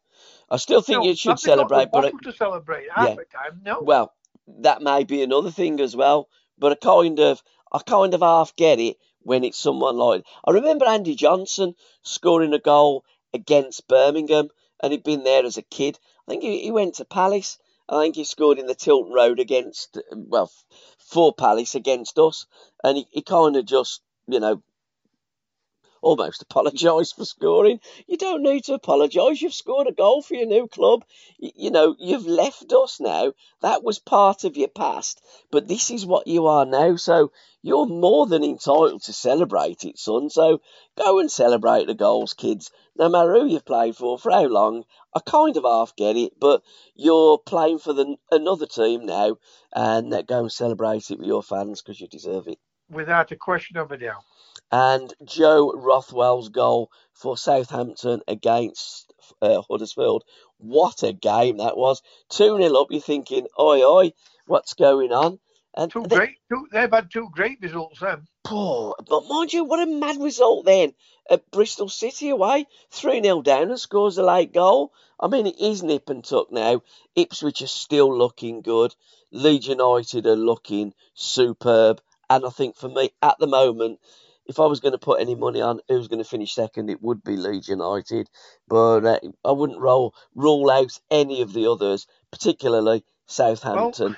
I 0.48 0.56
still 0.58 0.80
think 0.80 1.02
No, 1.02 1.08
you 1.08 1.16
should 1.16 1.30
have 1.30 1.36
got 1.38 1.42
the 1.42 1.48
celebrate, 1.56 1.90
but. 1.92 1.98
I- 2.04 2.10
bottle 2.12 2.18
to 2.20 2.32
celebrate 2.36 2.86
half 2.94 3.08
Yeah. 3.08 3.14
the 3.16 3.24
time. 3.24 3.60
No, 3.64 3.80
Well, 3.82 4.12
that 4.60 4.80
may 4.82 5.02
be 5.04 5.22
another 5.22 5.50
thing 5.50 5.80
as 5.80 5.96
well, 5.96 6.28
but 6.58 6.72
I 6.72 6.74
kind 6.76 7.18
of, 7.18 7.42
I 7.72 7.78
kind 7.80 8.14
of 8.14 8.20
half 8.20 8.54
get 8.56 8.78
it 8.78 8.96
when 9.22 9.42
it's 9.44 9.58
someone 9.58 9.96
like. 9.96 10.24
I 10.44 10.52
remember 10.52 10.84
Andy 10.86 11.14
Johnson 11.16 11.74
scoring 12.02 12.52
a 12.52 12.58
goal 12.60 13.04
against 13.34 13.88
Birmingham, 13.88 14.48
and 14.82 14.92
he'd 14.92 15.02
been 15.04 15.24
there 15.24 15.44
as 15.44 15.56
a 15.56 15.62
kid. 15.62 15.98
I 16.28 16.30
think 16.32 16.42
he, 16.44 16.62
he 16.62 16.70
went 16.70 16.94
to 16.96 17.04
Palace. 17.04 17.58
I 17.88 18.00
think 18.02 18.14
he 18.16 18.24
scored 18.24 18.58
in 18.60 18.66
the 18.66 18.74
Tilton 18.74 19.12
Road 19.12 19.40
against, 19.40 19.98
well, 20.12 20.50
for 20.98 21.32
Palace 21.34 21.74
against 21.74 22.18
us, 22.18 22.46
and 22.84 22.98
he, 22.98 23.06
he 23.10 23.22
kind 23.22 23.56
of 23.56 23.64
just, 23.64 24.00
you 24.26 24.40
know, 24.40 24.62
almost 26.02 26.42
apologise 26.42 27.12
for 27.12 27.24
scoring. 27.24 27.80
You 28.08 28.16
don't 28.16 28.42
need 28.42 28.64
to 28.64 28.74
apologise. 28.74 29.40
You've 29.40 29.54
scored 29.54 29.86
a 29.86 29.92
goal 29.92 30.20
for 30.20 30.34
your 30.34 30.46
new 30.46 30.66
club. 30.66 31.04
You, 31.38 31.50
you 31.54 31.70
know, 31.70 31.94
you've 31.98 32.26
left 32.26 32.72
us 32.72 33.00
now. 33.00 33.32
That 33.62 33.84
was 33.84 34.00
part 34.00 34.44
of 34.44 34.56
your 34.56 34.68
past, 34.68 35.22
but 35.50 35.68
this 35.68 35.90
is 35.90 36.04
what 36.04 36.26
you 36.26 36.48
are 36.48 36.66
now. 36.66 36.96
So 36.96 37.30
you're 37.62 37.86
more 37.86 38.26
than 38.26 38.42
entitled 38.42 39.02
to 39.04 39.12
celebrate 39.12 39.84
it, 39.84 39.98
son. 39.98 40.28
So 40.28 40.60
go 40.98 41.20
and 41.20 41.30
celebrate 41.30 41.86
the 41.86 41.94
goals, 41.94 42.34
kids. 42.34 42.70
No 42.96 43.08
matter 43.08 43.32
who 43.32 43.46
you've 43.46 43.64
played 43.64 43.96
for, 43.96 44.18
for 44.18 44.32
how 44.32 44.46
long. 44.46 44.84
I 45.14 45.20
kind 45.20 45.56
of 45.56 45.64
half 45.64 45.94
get 45.94 46.16
it, 46.16 46.32
but 46.40 46.62
you're 46.94 47.38
playing 47.38 47.78
for 47.78 47.92
the 47.92 48.16
another 48.30 48.66
team 48.66 49.06
now, 49.06 49.36
and 49.72 50.12
uh, 50.12 50.22
go 50.22 50.40
and 50.40 50.52
celebrate 50.52 51.10
it 51.10 51.18
with 51.18 51.26
your 51.26 51.42
fans 51.42 51.80
because 51.82 52.00
you 52.00 52.08
deserve 52.08 52.48
it 52.48 52.58
without 52.92 53.32
a 53.32 53.36
question 53.36 53.76
of 53.76 53.90
a 53.90 53.96
doubt. 53.96 54.22
and 54.70 55.12
Joe 55.24 55.72
Rothwell's 55.74 56.48
goal 56.50 56.90
for 57.12 57.36
Southampton 57.36 58.22
against 58.28 59.12
uh, 59.40 59.62
Huddersfield. 59.68 60.24
What 60.58 61.02
a 61.02 61.12
game 61.12 61.58
that 61.58 61.76
was! 61.76 62.02
2 62.30 62.58
0 62.62 62.74
up, 62.80 62.88
you're 62.90 63.00
thinking, 63.00 63.46
oi, 63.58 63.82
oi, 63.82 64.12
what's 64.46 64.74
going 64.74 65.12
on? 65.12 65.38
And 65.76 65.90
Two 65.90 66.02
they- 66.02 66.16
great, 66.16 66.36
two, 66.50 66.66
they've 66.70 66.90
had 66.90 67.10
two 67.10 67.28
great 67.32 67.58
results. 67.60 68.00
Then 68.00 68.26
Poor, 68.44 68.94
but 69.08 69.26
mind 69.28 69.52
you, 69.52 69.64
what 69.64 69.80
a 69.86 69.90
mad 69.90 70.20
result 70.20 70.64
then 70.66 70.92
at 71.30 71.50
Bristol 71.50 71.88
City 71.88 72.28
away. 72.30 72.66
3 72.90 73.22
0 73.22 73.42
down 73.42 73.70
and 73.70 73.80
scores 73.80 74.18
a 74.18 74.22
late 74.22 74.52
goal. 74.52 74.92
I 75.18 75.28
mean, 75.28 75.46
it 75.46 75.58
is 75.60 75.82
nip 75.82 76.10
and 76.10 76.22
tuck 76.24 76.50
now. 76.52 76.82
Ipswich 77.14 77.62
are 77.62 77.66
still 77.68 78.16
looking 78.16 78.60
good. 78.62 78.94
Leeds 79.30 79.66
United 79.68 80.26
are 80.26 80.36
looking 80.36 80.92
superb. 81.14 82.00
And 82.32 82.46
I 82.46 82.48
think 82.48 82.76
for 82.76 82.88
me, 82.88 83.10
at 83.20 83.38
the 83.38 83.46
moment, 83.46 84.00
if 84.46 84.58
I 84.58 84.64
was 84.64 84.80
going 84.80 84.92
to 84.92 84.98
put 84.98 85.20
any 85.20 85.34
money 85.34 85.60
on 85.60 85.80
who's 85.86 86.08
going 86.08 86.22
to 86.22 86.28
finish 86.28 86.54
second, 86.54 86.88
it 86.88 87.02
would 87.02 87.22
be 87.22 87.36
Leeds 87.36 87.68
United. 87.68 88.30
But 88.66 89.04
uh, 89.04 89.18
I 89.44 89.52
wouldn't 89.52 89.80
roll, 89.80 90.14
rule 90.34 90.70
out 90.70 90.98
any 91.10 91.42
of 91.42 91.52
the 91.52 91.70
others, 91.70 92.06
particularly 92.30 93.04
Southampton. 93.26 94.16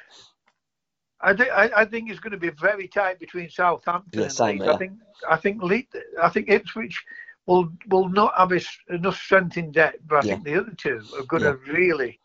I 1.20 1.34
think 1.34 1.50
I, 1.50 1.70
I 1.74 1.84
think 1.86 2.08
it's 2.08 2.20
going 2.20 2.32
to 2.32 2.38
be 2.38 2.50
very 2.50 2.86
tight 2.86 3.18
between 3.18 3.50
Southampton 3.50 4.20
Yeah, 4.20 4.28
and 4.28 4.32
same 4.32 4.60
Leeds. 4.60 4.64
here. 4.64 4.74
I 4.74 4.78
think 4.78 4.92
I 5.28 5.36
think 5.36 5.62
Leeds, 5.62 5.96
I 6.22 6.28
think 6.28 6.48
Ipswich 6.48 7.04
will 7.46 7.72
will 7.88 8.08
not 8.08 8.32
have 8.38 8.52
enough 8.90 9.16
strength 9.16 9.56
in 9.56 9.72
depth, 9.72 9.98
but 10.06 10.18
I 10.18 10.22
Yeah. 10.22 10.34
think 10.34 10.44
the 10.44 10.60
other 10.60 10.74
two 10.76 11.04
are 11.18 11.24
going 11.24 11.42
to 11.42 11.56
really 11.72 12.20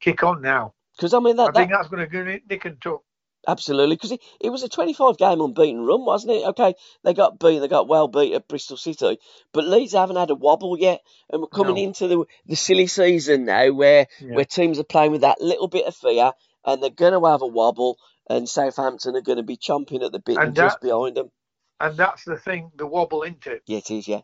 kick 0.00 0.24
on 0.24 0.42
now. 0.42 0.74
Because, 0.96 1.14
I 1.14 1.20
mean, 1.20 1.36
that, 1.36 1.50
I 1.50 1.52
that, 1.52 1.58
think 1.60 1.70
that's 1.70 1.88
going 1.88 2.04
to 2.04 2.10
go 2.10 2.24
nick 2.24 2.64
and 2.64 2.80
tuck. 2.80 3.02
Absolutely, 3.46 3.94
because 3.96 4.12
it, 4.12 4.20
it 4.40 4.50
was 4.50 4.62
a 4.64 4.68
25 4.68 5.18
game 5.18 5.40
unbeaten 5.40 5.84
run, 5.84 6.04
wasn't 6.04 6.32
it? 6.32 6.44
Okay, 6.48 6.74
they 7.04 7.14
got 7.14 7.38
beat, 7.38 7.60
they 7.60 7.68
got 7.68 7.86
well 7.88 8.08
beat 8.08 8.34
at 8.34 8.48
Bristol 8.48 8.76
City, 8.76 9.18
but 9.52 9.64
Leeds 9.66 9.92
haven't 9.92 10.16
had 10.16 10.30
a 10.30 10.34
wobble 10.34 10.76
yet, 10.78 11.00
and 11.30 11.40
we're 11.40 11.48
coming 11.48 11.76
No. 11.76 11.82
into 11.84 12.08
the 12.08 12.24
the 12.46 12.56
silly 12.56 12.86
season 12.88 13.44
now 13.44 13.70
where 13.70 14.08
Yeah. 14.20 14.34
where 14.34 14.44
teams 14.44 14.78
are 14.80 14.84
playing 14.84 15.12
with 15.12 15.20
that 15.20 15.40
little 15.40 15.68
bit 15.68 15.86
of 15.86 15.94
fear, 15.94 16.32
and 16.64 16.82
they're 16.82 16.90
going 16.90 17.12
to 17.12 17.24
have 17.30 17.42
a 17.42 17.46
wobble, 17.46 17.98
and 18.28 18.48
Southampton 18.48 19.14
are 19.14 19.20
going 19.20 19.38
to 19.38 19.44
be 19.44 19.56
chomping 19.56 20.04
at 20.04 20.10
the 20.10 20.18
bit 20.18 20.38
and, 20.38 20.48
And 20.48 20.56
just 20.56 20.80
behind 20.80 21.16
them. 21.16 21.30
And 21.78 21.96
that's 21.96 22.24
the 22.24 22.36
thing, 22.36 22.72
the 22.74 22.86
wobble 22.86 23.22
into 23.22 23.52
it. 23.52 23.62
Yeah, 23.66 23.78
it 23.78 23.90
is, 23.90 24.08
yeah, 24.08 24.22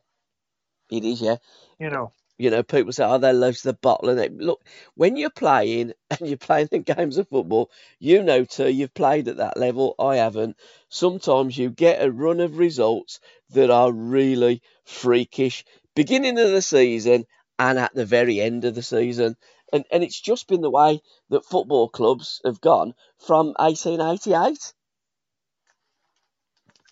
it 0.90 1.04
is, 1.04 1.20
yeah. 1.20 1.36
You 1.78 1.90
know, 1.90 2.12
You 2.42 2.50
know, 2.50 2.64
people 2.64 2.92
say, 2.92 3.04
"Oh, 3.04 3.18
they 3.18 3.32
love 3.34 3.56
the 3.62 3.74
bottle." 3.74 4.10
And 4.10 4.18
they, 4.18 4.30
look, 4.30 4.62
when 4.96 5.16
you're 5.16 5.30
playing 5.30 5.94
and 6.10 6.28
you're 6.28 6.38
playing 6.38 6.68
the 6.72 6.80
games 6.80 7.18
of 7.18 7.28
football, 7.28 7.70
you 8.00 8.22
know 8.22 8.44
too. 8.44 8.70
You've 8.70 8.94
played 8.94 9.28
at 9.28 9.38
that 9.38 9.58
level. 9.58 9.94
I 9.98 10.16
haven't. 10.16 10.56
Sometimes 10.90 11.58
you 11.58 11.70
get 11.70 12.02
a 12.04 12.12
run 12.12 12.40
of 12.40 12.58
results 12.58 13.20
that 13.52 13.70
are 13.70 13.92
really 13.92 14.62
freakish, 14.84 15.64
beginning 15.96 16.38
of 16.38 16.50
the 16.52 16.62
season 16.62 17.26
and 17.58 17.78
at 17.78 17.94
the 17.94 18.06
very 18.06 18.40
end 18.40 18.66
of 18.66 18.76
the 18.76 18.82
season. 18.82 19.36
And 19.72 19.84
and 19.92 20.04
it's 20.04 20.20
just 20.20 20.48
been 20.48 20.62
the 20.62 20.70
way 20.70 21.02
that 21.30 21.46
football 21.46 21.88
clubs 21.90 22.40
have 22.44 22.60
gone 22.62 22.94
from 23.18 23.48
1888. 23.58 24.74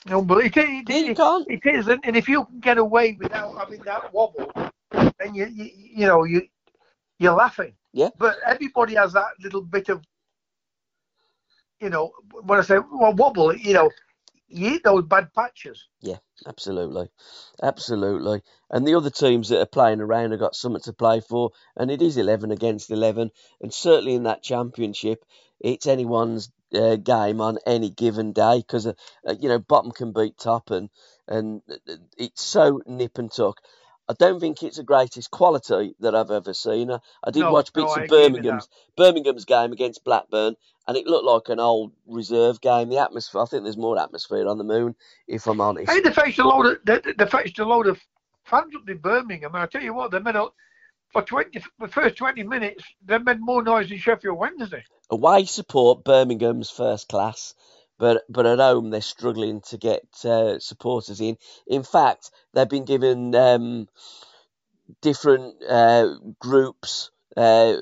no, 0.07 0.23
but 0.23 0.45
it, 0.45 0.57
it, 0.57 0.91
it, 0.91 1.19
it 1.49 1.67
is, 1.67 1.89
and, 1.89 2.01
and 2.05 2.17
if 2.17 2.29
you 2.29 2.45
can 2.47 2.61
get 2.61 2.79
away 2.79 3.17
without 3.21 3.57
having 3.59 3.81
that 3.83 4.13
wobble, 4.15 4.53
then 4.91 5.35
you 5.35 5.47
you, 5.47 5.71
you 5.75 6.07
know 6.07 6.25
you 6.25 6.43
you're 7.19 7.35
laughing. 7.35 7.75
Yeah. 7.93 8.11
But 8.19 8.37
everybody 8.47 8.95
has 8.95 9.13
that 9.13 9.33
little 9.41 9.63
bit 9.63 9.89
of, 9.89 10.03
you 11.81 11.91
know, 11.91 12.13
when 12.45 12.59
I 12.59 12.63
say 12.63 12.79
well 12.79 13.15
wobble, 13.15 13.55
you 13.55 13.75
know, 13.75 13.91
you 14.49 14.75
eat 14.75 14.85
those 14.85 15.05
bad 15.05 15.33
patches. 15.35 15.87
Yeah, 16.01 16.17
absolutely, 16.47 17.09
absolutely. 17.63 18.43
And 18.71 18.87
the 18.87 18.95
other 18.95 19.11
teams 19.11 19.49
that 19.49 19.61
are 19.61 19.67
playing 19.67 20.01
around 20.01 20.33
have 20.33 20.41
got 20.41 20.57
something 20.57 20.83
to 20.83 20.93
play 20.93 21.21
for, 21.21 21.51
and 21.77 21.91
it 21.91 22.03
is 22.03 22.17
eleven 22.17 22.51
against 22.51 22.91
eleven. 22.91 23.31
And 23.61 23.73
certainly 23.73 24.15
in 24.15 24.25
that 24.25 24.43
championship, 24.43 25.25
it's 25.61 25.87
anyone's 25.87 26.51
uh, 26.75 26.97
game 26.97 27.41
on 27.41 27.59
any 27.67 27.91
given 27.91 28.33
day 28.33 28.59
because 28.59 28.87
uh, 28.87 28.93
uh, 29.27 29.35
you 29.39 29.49
know 29.49 29.59
bottom 29.59 29.93
can 29.93 30.13
beat 30.13 30.39
top, 30.39 30.71
and 30.71 30.91
and 31.29 31.63
uh, 31.71 31.97
it's 32.17 32.43
so 32.43 32.81
nip 32.87 33.19
and 33.19 33.31
tuck. 33.31 33.61
I 34.11 34.13
don't 34.15 34.41
think 34.41 34.61
it's 34.65 34.79
the 34.79 34.83
greatest 34.83 35.31
quality 35.31 35.95
that 36.01 36.17
I've 36.17 36.33
ever 36.33 36.53
seen. 36.53 36.91
I, 36.91 36.99
I 37.23 37.31
did 37.31 37.41
No, 37.41 37.53
watch 37.53 37.73
bits 37.73 37.97
I 37.97 38.03
of 38.03 38.09
Birmingham's 38.09 38.69
Birmingham's 38.97 39.45
game 39.45 39.71
against 39.71 40.03
Blackburn, 40.03 40.57
and 40.89 40.97
it 40.97 41.07
looked 41.07 41.27
like 41.27 41.49
an 41.49 41.61
old 41.61 41.93
reserve 42.09 42.61
game. 42.61 42.89
The 42.89 42.99
atmosphere, 42.99 43.41
I 43.41 43.45
think 43.45 43.63
there's 43.63 43.77
more 43.77 44.01
atmosphere 44.01 44.49
on 44.49 44.59
the 44.59 44.65
moon, 44.65 44.97
if 45.29 45.47
I'm 45.47 45.61
honest. 45.61 45.93
Hey, 45.93 46.01
they 46.01 46.11
faced 46.11 46.41
a 46.41 46.45
load 46.45 46.67
of 46.67 46.79
they, 46.85 47.01
they 47.17 47.27
faced 47.27 47.61
a 47.61 47.65
load 47.65 47.87
of 47.87 48.01
fans 48.47 48.75
up 48.75 48.89
in 48.89 48.99
Birmingham. 48.99 49.55
And 49.55 49.63
I 49.63 49.67
tell 49.67 49.83
you 49.83 49.95
what, 49.95 50.11
they 50.11 50.19
made 50.19 50.35
a 50.35 50.49
for 51.13 51.23
20, 51.23 51.63
the 51.79 51.89
first 51.89 52.17
20 52.17 52.43
minutes, 52.45 52.85
they 53.05 53.19
made 53.19 53.41
more 53.41 53.63
noise 53.63 53.89
than 53.89 53.99
Sheffield 53.99 54.39
Wednesday. 54.39 54.85
Away 55.11 55.45
support 55.45 56.05
Birmingham's 56.05 56.71
first 56.71 57.09
class, 57.09 57.55
but 58.01 58.25
but 58.31 58.47
at 58.47 58.59
home 58.59 58.89
they're 58.89 59.03
struggling 59.03 59.61
to 59.61 59.77
get 59.77 60.03
uh, 60.25 60.59
supporters 60.59 61.21
in. 61.21 61.37
In 61.67 61.83
fact, 61.83 62.31
they've 62.55 62.69
been 62.69 62.87
given 62.87 63.35
um, 63.35 63.89
different 65.03 65.63
uh, 65.63 66.15
groups. 66.41 67.11
Uh, 67.37 67.77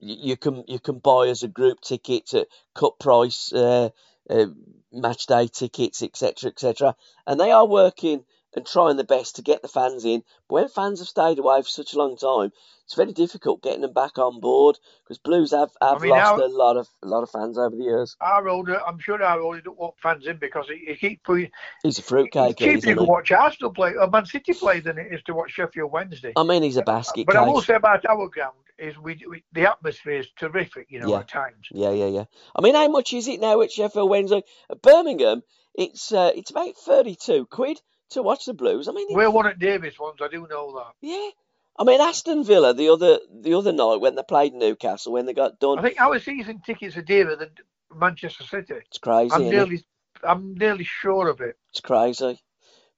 you 0.00 0.36
can 0.38 0.64
you 0.66 0.80
can 0.80 0.98
buy 0.98 1.28
as 1.28 1.42
a 1.42 1.48
group 1.48 1.80
ticket 1.82 2.32
at 2.32 2.48
cut 2.74 2.98
price, 2.98 3.52
uh, 3.52 3.90
uh, 4.30 4.46
match 4.90 5.26
day 5.26 5.46
tickets, 5.48 6.02
etc., 6.02 6.50
etc. 6.50 6.96
And 7.26 7.38
they 7.38 7.52
are 7.52 7.66
working 7.66 8.24
and 8.54 8.66
trying 8.66 8.96
the 8.96 9.04
best 9.04 9.36
to 9.36 9.42
get 9.42 9.62
the 9.62 9.68
fans 9.68 10.04
in. 10.04 10.22
But 10.48 10.54
when 10.54 10.68
fans 10.68 11.00
have 11.00 11.08
stayed 11.08 11.38
away 11.38 11.62
for 11.62 11.68
such 11.68 11.94
a 11.94 11.98
long 11.98 12.16
time, 12.16 12.52
it's 12.84 12.94
very 12.94 13.12
difficult 13.12 13.62
getting 13.62 13.80
them 13.80 13.92
back 13.92 14.18
on 14.18 14.40
board 14.40 14.78
because 15.04 15.18
Blues 15.18 15.52
have, 15.52 15.70
have 15.80 15.96
I 15.96 16.00
mean, 16.00 16.10
lost 16.10 16.32
our, 16.34 16.42
a 16.42 16.48
lot 16.48 16.76
of 16.76 16.88
a 17.02 17.06
lot 17.06 17.22
of 17.22 17.30
fans 17.30 17.56
over 17.56 17.74
the 17.74 17.82
years. 17.82 18.16
Our 18.20 18.48
older, 18.48 18.80
I'm 18.86 18.98
sure 18.98 19.22
our 19.22 19.40
older 19.40 19.60
don't 19.60 19.78
want 19.78 19.94
fans 20.02 20.26
in 20.26 20.36
because 20.36 20.66
he, 20.68 20.84
he 20.86 20.96
keeps 20.96 21.22
putting. 21.24 21.50
He's 21.82 21.98
a 21.98 22.02
fruitcake. 22.02 22.60
It's 22.60 22.84
cheaper 22.84 22.96
to 22.96 23.04
watch 23.04 23.30
Arsenal 23.30 23.72
play 23.72 23.94
or 23.94 24.08
Man 24.08 24.26
City 24.26 24.52
play 24.52 24.80
than 24.80 24.98
it 24.98 25.12
is 25.12 25.22
to 25.24 25.34
watch 25.34 25.52
Sheffield 25.52 25.90
Wednesday. 25.90 26.32
I 26.36 26.42
mean, 26.42 26.62
he's 26.62 26.76
a 26.76 26.82
basket. 26.82 27.26
But 27.26 27.36
case. 27.36 27.40
I 27.40 27.48
will 27.48 27.62
say 27.62 27.74
about 27.74 28.04
our 28.06 28.28
ground 28.28 28.56
is 28.78 28.98
we, 28.98 29.22
we, 29.28 29.44
the 29.52 29.70
atmosphere 29.70 30.18
is 30.18 30.26
terrific, 30.36 30.88
you 30.90 31.00
know, 31.00 31.08
yeah. 31.08 31.20
at 31.20 31.28
times. 31.28 31.68
Yeah, 31.70 31.92
yeah, 31.92 32.08
yeah. 32.08 32.24
I 32.56 32.62
mean, 32.62 32.74
how 32.74 32.88
much 32.88 33.12
is 33.12 33.28
it 33.28 33.40
now 33.40 33.60
at 33.62 33.70
Sheffield 33.70 34.10
Wednesday? 34.10 34.42
At 34.70 34.82
Birmingham, 34.82 35.42
it's 35.74 36.12
uh, 36.12 36.32
it's 36.34 36.50
about 36.50 36.76
thirty-two 36.76 37.46
quid 37.46 37.80
to 38.14 38.22
watch 38.22 38.44
the 38.44 38.54
Blues. 38.54 38.88
I 38.88 38.92
mean, 38.92 39.06
we're 39.10 39.30
one 39.30 39.46
at 39.46 39.58
Davis 39.58 39.98
once. 39.98 40.18
I 40.20 40.28
do 40.28 40.46
know 40.48 40.74
that. 40.74 40.92
Yeah. 41.00 41.30
I 41.78 41.84
mean, 41.84 42.00
Aston 42.00 42.44
Villa 42.44 42.74
the 42.74 42.90
other 42.90 43.18
the 43.32 43.54
other 43.54 43.72
night 43.72 44.00
when 44.00 44.14
they 44.14 44.22
played 44.22 44.52
Newcastle 44.52 45.12
when 45.12 45.26
they 45.26 45.32
got 45.32 45.58
done. 45.58 45.78
I 45.78 45.82
think 45.82 46.00
our 46.00 46.18
season 46.18 46.60
tickets 46.64 46.96
are 46.96 47.02
dearer 47.02 47.36
than 47.36 47.50
Manchester 47.94 48.44
City. 48.44 48.74
It's 48.88 48.98
crazy. 48.98 49.32
I'm 49.32 49.48
nearly 49.48 49.76
it? 49.76 49.84
I'm 50.22 50.54
nearly 50.54 50.84
sure 50.84 51.28
of 51.28 51.40
it. 51.40 51.56
It's 51.70 51.80
crazy. 51.80 52.40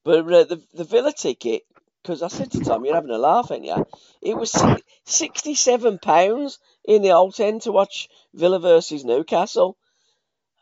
But 0.05 0.20
uh, 0.20 0.44
the 0.44 0.62
the 0.74 0.85
Villa 0.85 1.12
ticket 1.12 1.62
because 2.03 2.22
I 2.22 2.29
said 2.29 2.50
to 2.53 2.61
Tom, 2.61 2.85
"You're 2.85 2.94
having 2.94 3.11
a 3.11 3.18
laugh, 3.18 3.50
ain't 3.50 3.64
you?" 3.64 3.87
It 4.20 4.37
was 4.37 4.55
sixty-seven 5.05 5.98
pounds 6.00 6.59
in 6.85 7.03
the 7.03 7.09
Holte 7.09 7.40
End 7.40 7.62
to 7.62 7.72
watch 7.72 8.09
Villa 8.35 8.59
versus 8.59 9.05
Newcastle. 9.05 9.77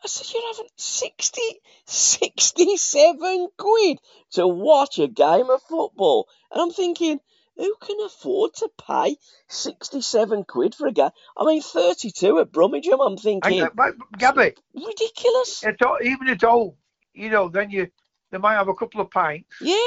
I 0.03 0.07
said, 0.07 0.33
"You're 0.33 0.53
having 0.53 0.69
60, 0.75 1.41
67 1.85 3.47
quid 3.57 3.99
to 4.31 4.47
watch 4.47 4.99
a 4.99 5.07
game 5.07 5.49
of 5.49 5.61
football," 5.63 6.27
and 6.51 6.61
I'm 6.61 6.71
thinking, 6.71 7.19
who 7.55 7.75
can 7.81 7.97
afford 8.05 8.55
to 8.55 8.69
pay 8.87 9.15
sixty-seven 9.47 10.45
quid 10.45 10.75
for 10.75 10.87
a 10.87 10.91
game? 10.91 11.11
I 11.37 11.45
mean, 11.45 11.61
thirty-two 11.61 12.39
at 12.39 12.51
Brummagem. 12.51 13.05
I'm 13.05 13.17
thinking, 13.17 13.67
but, 13.75 13.93
Gabby, 14.17 14.53
ridiculous. 14.73 15.63
It's 15.63 15.81
all, 15.81 15.99
even 16.01 16.29
at 16.29 16.43
all, 16.43 16.77
you 17.13 17.29
know, 17.29 17.49
then 17.49 17.69
you 17.69 17.89
they 18.31 18.39
might 18.39 18.55
have 18.55 18.69
a 18.69 18.73
couple 18.73 19.01
of 19.01 19.11
pints. 19.11 19.55
Yeah 19.61 19.77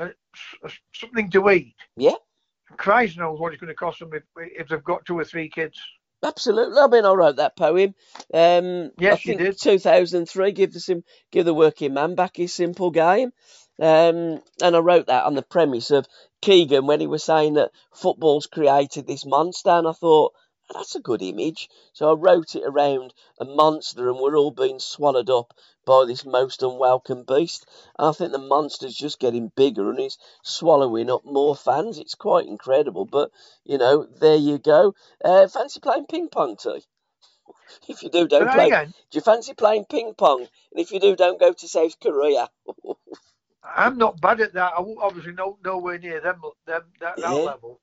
uh, 0.00 0.08
uh, 0.64 0.68
something 0.94 1.30
to 1.30 1.50
eat. 1.50 1.74
Yeah. 1.96 2.14
Christ 2.76 3.18
knows 3.18 3.38
what 3.38 3.52
it's 3.52 3.60
going 3.60 3.68
to 3.68 3.74
cost 3.74 4.00
them 4.00 4.10
if, 4.14 4.22
if 4.36 4.68
they've 4.68 4.82
got 4.82 5.04
two 5.04 5.18
or 5.18 5.24
three 5.24 5.48
kids. 5.48 5.78
Absolutely. 6.24 6.78
I 6.78 6.86
mean, 6.86 7.04
I 7.04 7.12
wrote 7.12 7.36
that 7.36 7.56
poem. 7.56 7.94
Um, 8.32 8.90
yes, 8.98 9.14
I 9.14 9.16
think 9.16 9.40
you 9.40 9.46
did. 9.46 9.58
2003. 9.58 10.52
Give 10.52 10.72
the 10.72 10.80
sim- 10.80 11.04
give 11.30 11.44
the 11.44 11.54
working 11.54 11.94
man 11.94 12.14
back 12.14 12.36
his 12.36 12.54
simple 12.54 12.90
game. 12.90 13.32
Um, 13.80 14.40
and 14.62 14.76
I 14.76 14.78
wrote 14.78 15.06
that 15.06 15.24
on 15.24 15.34
the 15.34 15.42
premise 15.42 15.90
of 15.90 16.06
Keegan 16.40 16.86
when 16.86 17.00
he 17.00 17.06
was 17.06 17.24
saying 17.24 17.54
that 17.54 17.72
football's 17.92 18.46
created 18.46 19.06
this 19.06 19.26
monster, 19.26 19.70
and 19.70 19.88
I 19.88 19.92
thought 19.92 20.32
that's 20.72 20.94
a 20.94 21.00
good 21.00 21.22
image. 21.22 21.68
So 21.92 22.10
I 22.10 22.14
wrote 22.14 22.54
it 22.54 22.64
around 22.64 23.12
a 23.38 23.44
monster, 23.44 24.08
and 24.08 24.18
we're 24.18 24.36
all 24.36 24.50
being 24.50 24.78
swallowed 24.78 25.30
up 25.30 25.54
by 25.84 26.04
this 26.06 26.24
most 26.24 26.62
unwelcome 26.62 27.24
beast. 27.24 27.66
And 27.98 28.08
I 28.08 28.12
think 28.12 28.32
the 28.32 28.38
monster's 28.38 28.94
just 28.94 29.18
getting 29.18 29.52
bigger 29.54 29.90
and 29.90 29.98
he's 29.98 30.18
swallowing 30.42 31.10
up 31.10 31.24
more 31.24 31.56
fans. 31.56 31.98
It's 31.98 32.14
quite 32.14 32.46
incredible. 32.46 33.04
But, 33.04 33.30
you 33.64 33.78
know, 33.78 34.04
there 34.04 34.36
you 34.36 34.58
go. 34.58 34.94
Uh, 35.24 35.48
fancy 35.48 35.80
playing 35.80 36.06
ping 36.06 36.28
pong, 36.28 36.56
T? 36.56 36.84
If 37.88 38.02
you 38.02 38.10
do, 38.10 38.28
don't 38.28 38.50
play. 38.50 38.66
Again? 38.66 38.88
Do 39.10 39.16
you 39.16 39.22
fancy 39.22 39.54
playing 39.54 39.86
ping 39.86 40.14
pong? 40.14 40.40
And 40.40 40.80
if 40.80 40.92
you 40.92 41.00
do, 41.00 41.16
don't 41.16 41.40
go 41.40 41.52
to 41.52 41.68
South 41.68 41.98
Korea. 42.00 42.48
I'm 43.64 43.96
not 43.96 44.20
bad 44.20 44.40
at 44.40 44.52
that. 44.54 44.72
I 44.76 44.84
obviously 45.00 45.32
no 45.32 45.58
nowhere 45.64 45.98
near 45.98 46.20
them, 46.20 46.42
them 46.66 46.82
that, 47.00 47.16
that 47.16 47.18
yeah. 47.18 47.30
level. 47.30 47.80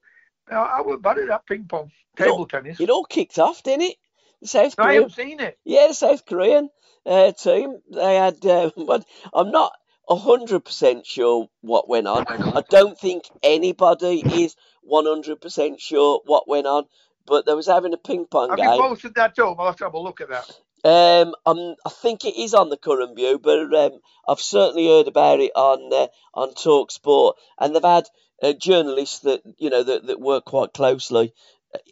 I 0.51 0.81
was 0.81 0.99
bad 1.01 1.19
at 1.19 1.27
that 1.27 1.45
ping 1.45 1.65
pong, 1.65 1.91
table 2.15 2.31
it 2.31 2.38
all, 2.38 2.45
tennis. 2.47 2.79
It 2.79 2.89
all 2.89 3.05
kicked 3.05 3.39
off, 3.39 3.63
didn't 3.63 3.83
it? 3.83 3.95
The 4.41 4.47
South 4.47 4.75
no, 4.77 4.83
Korean. 4.83 4.89
I 4.89 4.93
haven't 5.03 5.15
seen 5.15 5.39
it. 5.39 5.59
Yeah, 5.65 5.88
the 5.88 5.93
South 5.93 6.25
Korean 6.25 6.69
uh, 7.05 7.31
team. 7.33 7.79
They 7.91 8.15
had, 8.15 8.45
uh, 8.45 8.71
but 8.88 9.05
I'm 9.33 9.51
not 9.51 9.73
hundred 10.09 10.65
percent 10.65 11.05
sure 11.05 11.47
what 11.62 11.88
went 11.88 12.07
on. 12.07 12.25
I 12.27 12.63
don't 12.67 12.97
think 12.97 13.25
anybody 13.43 14.23
is 14.43 14.55
one 14.81 15.05
hundred 15.05 15.41
percent 15.41 15.79
sure 15.79 16.21
what 16.25 16.47
went 16.47 16.67
on. 16.67 16.85
But 17.27 17.45
they 17.45 17.53
was 17.53 17.67
having 17.67 17.93
a 17.93 17.97
ping 17.97 18.25
pong 18.25 18.49
have 18.49 18.57
game. 18.57 18.65
Have 18.65 18.75
you 18.75 18.81
posted 18.81 19.15
that 19.15 19.35
too? 19.35 19.45
I'll 19.45 19.67
have 19.67 19.75
to 19.77 19.83
have 19.83 19.93
a 19.93 19.99
look 19.99 20.19
at 20.19 20.29
that. 20.29 20.49
Um, 20.83 21.35
I'm, 21.45 21.75
I 21.85 21.89
think 21.89 22.25
it 22.25 22.37
is 22.37 22.53
on 22.53 22.69
the 22.69 22.77
Curran 22.77 23.15
View, 23.15 23.39
but 23.39 23.73
um, 23.73 23.99
I've 24.27 24.39
certainly 24.39 24.87
heard 24.87 25.07
about 25.07 25.39
it 25.39 25.51
on 25.55 25.91
uh, 25.93 26.07
on 26.33 26.53
Talk 26.53 26.91
Sport, 26.91 27.37
and 27.59 27.75
they've 27.75 27.83
had 27.83 28.07
uh, 28.41 28.53
journalists 28.53 29.19
that 29.19 29.41
you 29.57 29.69
know 29.69 29.83
that, 29.83 30.07
that 30.07 30.19
work 30.19 30.45
quite 30.45 30.73
closely 30.73 31.33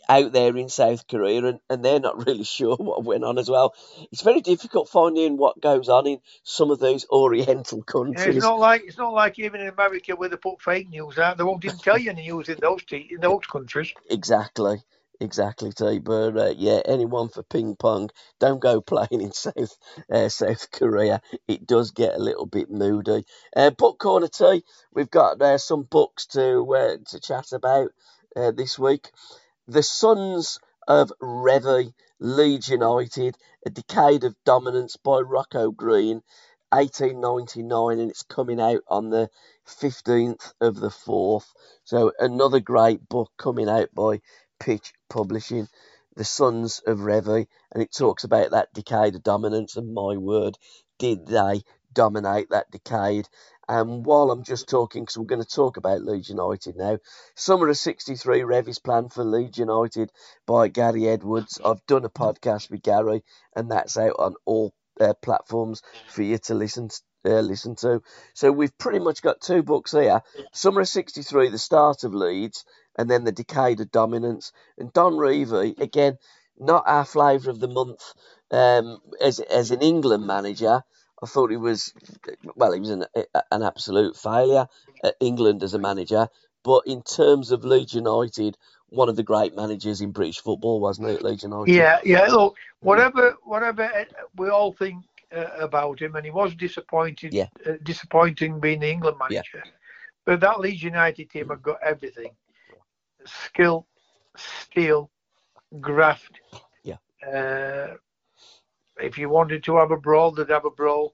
out 0.10 0.32
there 0.32 0.56
in 0.56 0.70
South 0.70 1.08
Korea, 1.08 1.46
and, 1.46 1.60
and 1.70 1.84
they're 1.84 2.00
not 2.00 2.18
really 2.26 2.44
sure 2.44 2.76
what 2.76 3.04
went 3.04 3.24
on 3.24 3.38
as 3.38 3.50
well. 3.50 3.74
It's 4.12 4.22
very 4.22 4.42
difficult 4.42 4.90
finding 4.90 5.38
what 5.38 5.62
goes 5.62 5.90
on 5.90 6.08
in 6.08 6.20
some 6.44 6.72
of 6.72 6.80
those 6.80 7.06
Oriental 7.10 7.84
countries. 7.84 8.26
Yeah, 8.26 8.34
it's 8.34 8.44
not 8.44 8.60
like 8.60 8.84
it's 8.86 8.98
not 8.98 9.14
like 9.14 9.38
even 9.40 9.62
in 9.62 9.68
America 9.68 10.16
where 10.16 10.30
they 10.30 10.38
put 10.38 10.62
fake 10.62 10.90
news 10.90 11.18
out. 11.18 11.38
They 11.38 11.44
won't 11.44 11.64
even 11.64 11.78
tell 11.78 11.98
you 11.98 12.12
any 12.12 12.24
news 12.24 12.50
in 12.50 12.58
those 12.62 12.82
in 12.92 13.20
those 13.20 13.46
countries. 13.46 13.94
Exactly. 14.10 14.82
Exactly, 15.20 15.72
T. 15.72 16.00
But 16.00 16.38
uh, 16.38 16.54
yeah, 16.56 16.82
anyone 16.86 17.30
for 17.30 17.42
ping 17.44 17.76
pong, 17.76 18.10
don't 18.40 18.60
go 18.62 18.82
playing 18.94 19.22
in 19.22 19.32
South 19.32 19.78
uh, 20.12 20.30
South 20.30 20.72
Korea. 20.72 21.22
It 21.48 21.66
does 21.66 21.92
get 21.92 22.16
a 22.16 22.20
little 22.20 22.46
bit 22.46 22.70
moody. 22.70 23.26
Uh, 23.56 23.72
book 23.72 24.00
corner 24.00 24.28
T. 24.28 24.64
We've 24.94 25.10
got 25.10 25.42
uh, 25.42 25.58
some 25.58 25.84
books 25.84 26.28
to 26.28 26.76
uh, 26.76 26.98
to 27.10 27.20
chat 27.20 27.52
about 27.52 27.92
uh, 28.36 28.52
this 28.52 28.78
week. 28.78 29.10
The 29.68 29.84
Sons 29.84 30.60
of 30.88 31.12
Revie, 31.22 31.94
Leeds 32.20 32.70
United, 32.70 33.38
A 33.66 33.72
Decade 33.72 34.24
of 34.24 34.36
Dominance 34.46 34.98
by 34.98 35.20
Rocco 35.22 35.72
Green, 35.72 36.22
1899, 36.72 38.00
and 38.00 38.12
it's 38.12 38.24
coming 38.24 38.62
out 38.62 38.82
on 38.88 39.10
the 39.10 39.30
15th 39.68 40.54
of 40.62 40.76
the 40.76 40.90
4th. 40.90 41.48
So, 41.86 42.14
another 42.20 42.60
great 42.60 43.10
book 43.10 43.32
coming 43.38 43.68
out 43.70 43.90
by 43.96 44.22
Pitch 44.60 44.94
Publishing, 45.10 45.68
The 46.16 46.24
Sons 46.24 46.82
of 46.86 47.00
Revie, 47.00 47.48
and 47.72 47.84
it 47.84 47.94
talks 47.94 48.24
about 48.24 48.52
that 48.52 48.74
decade 48.74 49.16
of 49.16 49.24
dominance. 49.24 49.76
And 49.78 49.94
my 49.94 50.18
word, 50.18 50.58
did 51.00 51.28
they 51.28 51.64
dominate 51.94 52.50
that 52.50 52.72
decade? 52.72 53.28
And 53.70 54.06
while 54.06 54.32
I'm 54.32 54.44
just 54.44 54.70
talking, 54.70 55.04
because 55.04 55.18
we're 55.18 55.26
going 55.26 55.44
to 55.44 55.48
talk 55.48 55.76
about 55.76 56.04
Leeds 56.04 56.30
United 56.30 56.78
now, 56.78 57.00
Summer 57.36 57.68
of 57.68 57.78
63 57.78 58.42
Revie's 58.42 58.80
plan 58.80 59.10
for 59.10 59.26
Leeds 59.26 59.58
United 59.58 60.12
by 60.46 60.70
Gary 60.70 61.08
Edwards. 61.08 61.60
I've 61.64 61.86
done 61.86 62.06
a 62.06 62.10
podcast 62.10 62.72
with 62.72 62.82
Gary, 62.82 63.24
and 63.56 63.70
that's 63.70 63.98
out 63.98 64.16
on 64.20 64.36
all 64.46 64.74
uh, 65.02 65.14
platforms 65.22 65.82
for 66.08 66.22
you 66.22 66.38
to 66.38 66.54
listen 66.54 66.90
to. 66.90 67.02
Uh, 67.26 67.42
listen 67.42 67.76
to. 67.76 68.02
So 68.36 68.54
we've 68.54 68.78
pretty 68.78 69.00
much 69.00 69.22
got 69.22 69.42
two 69.42 69.62
books 69.62 69.92
here. 69.92 70.22
Summer 70.54 70.82
of 70.82 70.88
63, 70.88 71.50
the 71.50 71.58
start 71.58 72.06
of 72.06 72.14
Leeds, 72.14 72.64
and 72.98 73.10
then 73.10 73.24
the 73.24 73.32
decade 73.32 73.80
of 73.80 73.92
dominance. 73.92 74.52
And 74.78 74.92
Don 74.94 75.14
Revie, 75.14 75.80
again, 75.80 76.18
not 76.60 76.84
our 76.88 77.06
flavour 77.06 77.50
of 77.50 77.60
the 77.60 77.68
month 77.68 78.02
um, 78.52 79.00
as, 79.22 79.40
as 79.40 79.72
an 79.72 79.82
England 79.82 80.26
manager, 80.26 80.82
I 81.22 81.26
thought 81.26 81.52
he 81.52 81.58
was, 81.58 81.94
well, 82.56 82.74
he 82.74 82.80
was 82.80 82.90
an, 82.90 83.06
an 83.52 83.64
absolute 83.64 84.16
failure 84.16 84.68
at 85.04 85.16
England 85.20 85.64
as 85.64 85.74
a 85.74 85.80
manager. 85.80 86.30
But 86.64 86.84
in 86.86 87.02
terms 87.02 87.52
of 87.52 87.64
Leeds 87.64 87.94
United, 87.94 88.58
one 88.90 89.10
of 89.10 89.16
the 89.16 89.24
great 89.24 89.56
managers 89.56 90.02
in 90.02 90.12
British 90.12 90.40
football, 90.40 90.80
wasn't 90.80 91.10
it, 91.10 91.24
Leeds 91.24 91.44
United? 91.44 91.74
Yeah, 91.74 92.00
yeah. 92.04 92.26
Look, 92.28 92.56
whatever, 92.80 93.36
whatever 93.44 94.06
we 94.36 94.50
all 94.50 94.74
think 94.74 95.04
uh, 95.36 95.46
about 95.60 96.02
him, 96.02 96.16
and 96.16 96.26
he 96.26 96.32
was 96.32 96.56
disappointed, 96.56 97.34
yeah. 97.34 97.48
uh, 97.66 97.74
disappointing 97.84 98.60
being 98.60 98.80
the 98.80 98.92
England 98.92 99.18
manager. 99.18 99.64
Yeah. 99.66 99.72
But 100.26 100.40
that 100.42 100.60
Leeds 100.60 100.84
United 100.84 101.30
team 101.30 101.50
have 101.50 101.62
got 101.62 101.80
everything: 101.84 102.32
skill, 103.28 103.88
steel, 104.36 105.10
graft. 105.80 106.40
Yeah. 106.84 106.98
Uh, 107.26 107.96
if 109.00 109.18
you 109.18 109.30
wanted 109.30 109.64
to 109.64 109.78
have 109.78 109.92
a 109.92 109.98
brawl, 109.98 110.32
they'd 110.32 110.50
have 110.50 110.66
a 110.66 110.72
brawl. 110.72 111.14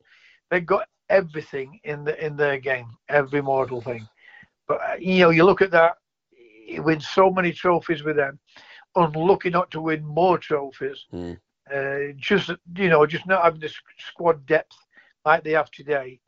They've 0.49 0.65
got 0.65 0.87
everything 1.09 1.79
in 1.83 2.03
the 2.03 2.25
in 2.25 2.35
their 2.35 2.59
game, 2.59 2.87
every 3.09 3.41
mortal 3.41 3.81
thing. 3.81 4.07
But 4.67 4.81
uh, 4.81 4.95
you 4.99 5.19
know, 5.19 5.29
you 5.29 5.43
look 5.43 5.61
at 5.61 5.71
that. 5.71 5.97
he 6.65 6.79
wins 6.79 7.07
so 7.07 7.29
many 7.29 7.51
trophies 7.51 8.03
with 8.03 8.15
them. 8.15 8.39
Unlucky 8.95 9.49
not 9.49 9.71
to 9.71 9.81
win 9.81 10.05
more 10.05 10.37
trophies. 10.37 11.05
Mm. 11.11 11.39
Uh, 11.73 12.13
just 12.17 12.51
you 12.75 12.89
know, 12.89 13.05
just 13.05 13.25
not 13.25 13.43
having 13.43 13.61
the 13.61 13.71
squad 13.97 14.45
depth 14.45 14.75
like 15.25 15.43
they 15.43 15.51
have 15.51 15.71
today. 15.71 16.19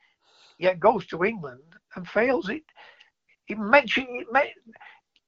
Yet 0.58 0.80
goes 0.80 1.06
to 1.08 1.24
England 1.24 1.62
and 1.96 2.08
fails 2.08 2.50
it. 2.50 2.64
It 3.48 3.60
makes 3.60 3.98
it 3.98 4.28
may, 4.32 4.54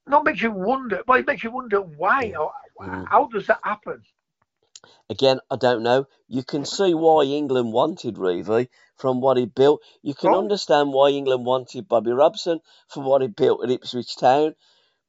not 0.07 0.25
makes 0.25 0.41
you 0.41 0.51
wonder. 0.51 1.03
Well, 1.07 1.19
it 1.19 1.27
makes 1.27 1.43
you 1.43 1.51
wonder 1.51 1.81
why. 1.81 2.33
Or, 2.39 2.51
Mm. 2.79 3.07
How 3.07 3.27
does 3.27 3.47
that 3.47 3.59
happen? 3.63 4.03
Again, 5.09 5.39
I 5.49 5.55
don't 5.55 5.83
know. 5.83 6.05
You 6.27 6.43
can 6.43 6.65
see 6.65 6.93
why 6.93 7.23
England 7.23 7.73
wanted 7.73 8.15
Revie 8.15 8.67
from 8.95 9.21
what 9.21 9.37
he 9.37 9.45
built. 9.45 9.81
You 10.01 10.13
can 10.13 10.33
Oh. 10.33 10.39
understand 10.39 10.93
why 10.93 11.09
England 11.09 11.45
wanted 11.45 11.87
Bobby 11.87 12.11
Robson 12.11 12.59
for 12.89 13.01
what 13.03 13.21
he 13.21 13.27
built 13.27 13.63
at 13.63 13.71
Ipswich 13.71 14.15
Town, 14.17 14.53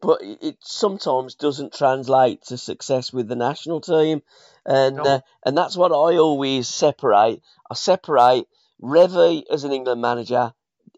but 0.01 0.21
it 0.23 0.59
sometimes 0.63 1.35
doesn't 1.35 1.75
translate 1.75 2.43
to 2.45 2.57
success 2.57 3.13
with 3.13 3.29
the 3.29 3.37
national 3.37 3.81
team, 3.81 4.23
and 4.65 4.97
No. 4.97 5.05
uh, 5.05 5.21
and 5.45 5.59
that's 5.59 5.77
what 5.77 5.93
I 5.93 6.17
always 6.17 6.69
separate. 6.69 7.43
I 7.71 7.75
separate 7.75 8.47
Revie 8.81 9.45
as 9.51 9.65
an 9.65 9.73
England 9.73 10.01
manager. 10.01 10.55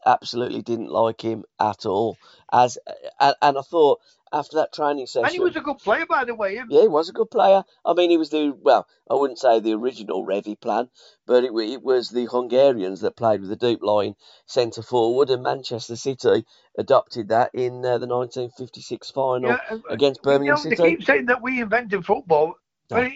Absolutely 0.07 0.63
didn't 0.63 0.91
like 0.91 1.21
him 1.21 1.45
at 1.61 1.87
all. 1.87 2.17
As 2.53 2.79
and, 3.21 3.35
and 3.43 3.59
I 3.59 3.63
thought 3.63 4.01
after 4.33 4.57
that 4.59 4.73
training 4.73 5.07
session, 5.07 5.25
And 5.25 5.33
he 5.33 5.41
was 5.41 5.57
a 5.57 5.61
good 5.61 5.79
player, 5.79 6.07
by 6.07 6.25
the 6.25 6.35
way. 6.35 6.55
yeah, 6.69 6.83
he 6.83 6.89
was 6.89 7.09
a 7.09 7.13
good 7.13 7.31
player. 7.31 7.65
I 7.85 7.95
mean, 7.95 8.11
he 8.11 8.17
was 8.17 8.31
the 8.31 8.57
well, 8.61 8.87
I 9.11 9.15
wouldn't 9.15 9.39
say 9.41 9.59
the 9.61 9.75
original 9.75 10.25
Revie 10.25 10.61
plan, 10.61 10.89
but 11.27 11.45
it, 11.45 11.51
it 11.53 11.83
was 11.83 12.11
the 12.11 12.27
Hungarians 12.27 13.01
that 13.01 13.17
played 13.17 13.41
with 13.41 13.51
the 13.51 13.57
deep 13.57 13.83
line 13.83 14.15
centre 14.47 14.83
forward, 14.83 15.31
and 15.31 15.43
Manchester 15.43 15.97
City 15.97 16.45
adopted 16.79 17.29
that 17.29 17.51
in 17.55 17.85
uh, 17.85 17.99
the 17.99 18.07
1956 18.07 19.11
final 19.11 19.51
Yeah, 19.51 19.59
and- 19.69 19.83
against 19.91 20.21
you 20.25 20.31
know, 20.31 20.39
Birmingham 20.39 20.63
they 20.65 20.77
keep 20.77 21.03
saying 21.05 21.27
that 21.27 21.43
we 21.43 21.61
invented 21.61 22.07
football, 22.07 22.55
but 22.89 23.07
it, 23.07 23.13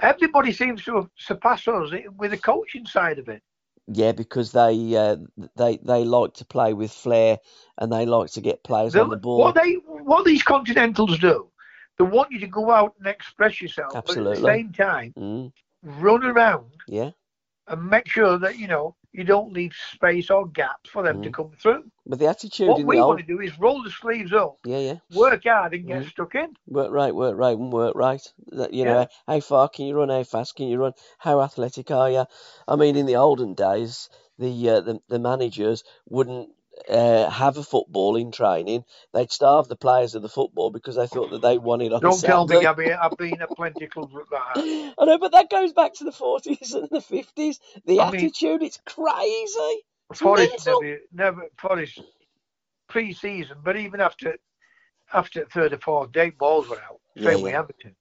everybody 0.00 0.52
seems 0.52 0.82
to 0.84 0.96
have 0.96 1.10
surpassed 1.16 1.68
us 1.68 1.92
with 2.16 2.30
the 2.30 2.38
coaching 2.38 2.86
side 2.86 3.18
of 3.18 3.28
it. 3.28 3.42
Yeah, 3.88 4.12
because 4.12 4.52
they 4.52 4.96
uh, 4.96 5.16
they 5.56 5.76
they 5.76 6.04
like 6.04 6.34
to 6.34 6.44
play 6.44 6.72
with 6.74 6.90
flair, 6.90 7.38
and 7.78 7.92
they 7.92 8.04
like 8.04 8.32
to 8.32 8.40
get 8.40 8.64
players 8.64 8.94
The- 8.94 9.02
on 9.02 9.10
the 9.10 9.16
ball. 9.16 9.38
What 9.38 9.54
they, 9.54 9.74
what 9.74 10.24
these 10.24 10.42
continentals 10.42 11.18
do, 11.18 11.50
they 11.98 12.04
want 12.04 12.32
you 12.32 12.40
to 12.40 12.48
go 12.48 12.70
out 12.70 12.94
and 12.98 13.06
express 13.06 13.60
yourself, 13.60 13.92
but 13.92 14.16
at 14.16 14.24
the 14.24 14.36
same 14.36 14.72
time, 14.72 15.14
Mm, 15.16 15.52
run 15.82 16.24
around 16.24 16.72
yeah, 16.88 17.10
and 17.68 17.88
make 17.88 18.08
sure 18.08 18.38
that 18.38 18.58
you 18.58 18.66
know 18.66 18.96
you 19.16 19.24
don't 19.24 19.52
leave 19.52 19.72
space 19.94 20.30
or 20.30 20.46
gaps 20.46 20.90
for 20.90 21.02
them 21.02 21.22
to 21.22 21.30
Mm. 21.30 21.34
come 21.34 21.50
through. 21.62 21.84
but 22.06 22.18
the 22.18 22.26
attitude 22.28 22.68
What 22.68 22.84
we 22.84 22.96
want 23.00 23.18
to 23.20 23.26
do 23.26 23.40
is 23.40 23.58
roll 23.58 23.82
the 23.82 23.90
sleeves 23.90 24.32
up, 24.32 24.56
yeah 24.64 24.78
yeah 24.78 24.98
work 25.10 25.42
hard, 25.44 25.74
and 25.74 25.86
get 25.86 26.02
Mm. 26.02 26.10
stuck 26.10 26.34
in. 26.34 26.54
Work 26.68 26.90
right, 26.90 27.14
work 27.14 27.36
right, 27.36 27.56
and 27.56 27.72
work 27.72 27.94
right. 27.94 28.22
That, 28.48 28.72
You 28.74 28.84
know, 28.84 29.00
Yeah. 29.00 29.06
how 29.26 29.40
far 29.40 29.68
can 29.68 29.86
you 29.86 29.96
run? 29.96 30.08
How 30.08 30.24
fast 30.24 30.56
can 30.56 30.68
you 30.68 30.78
run? 30.78 30.92
How 31.18 31.40
athletic 31.40 31.90
are 31.90 32.10
you? 32.10 32.24
I 32.68 32.76
mean, 32.76 32.96
in 32.96 33.06
the 33.06 33.16
olden 33.16 33.54
days, 33.54 34.08
the 34.38 34.52
uh, 34.70 34.80
the, 34.80 35.00
the 35.08 35.18
managers 35.18 35.84
wouldn't 36.08 36.50
uh, 36.88 37.28
have 37.30 37.56
a 37.56 37.62
football 37.62 38.16
in 38.16 38.32
training. 38.32 38.84
They'd 39.12 39.30
starve 39.32 39.68
the 39.68 39.76
players 39.76 40.14
of 40.14 40.22
the 40.22 40.28
football 40.28 40.70
because 40.70 40.96
they 40.96 41.06
thought 41.06 41.30
that 41.30 41.42
they 41.42 41.58
won 41.58 41.80
it 41.80 41.92
on 41.92 42.00
Don't 42.00 42.20
tell 42.20 42.46
me 42.46 42.64
I've 42.64 42.76
been, 42.76 42.92
I've 42.92 43.16
been 43.16 43.40
at 43.40 43.50
plenty 43.50 43.84
of 43.86 43.90
clubs 43.90 44.12
with 44.14 44.28
that. 44.30 44.94
I 44.98 45.04
know, 45.04 45.18
but 45.18 45.32
that 45.32 45.50
goes 45.50 45.72
back 45.72 45.94
to 45.94 46.04
the 46.04 46.12
forties 46.12 46.72
and 46.74 46.88
the 46.90 47.00
fifties. 47.00 47.60
The 47.86 48.00
I 48.00 48.10
mean- 48.10 48.20
attitude, 48.20 48.62
it's 48.62 48.78
crazy. 48.86 49.82
It's 50.10 50.20
Forest 50.20 50.66
mental. 50.66 50.82
never, 50.82 50.98
never 51.12 51.42
Forest 51.58 52.00
pre-season, 52.88 53.56
but 53.64 53.76
even 53.76 54.00
after 54.00 54.36
after 55.12 55.44
third 55.46 55.72
or 55.72 55.78
fourth 55.78 56.12
day, 56.12 56.30
balls 56.30 56.68
were 56.68 56.80
out. 56.80 57.00
Yeah, 57.14 57.30
Same 57.32 57.42
with 57.42 57.52
yeah. 57.52 57.58
Everton. 57.58 57.96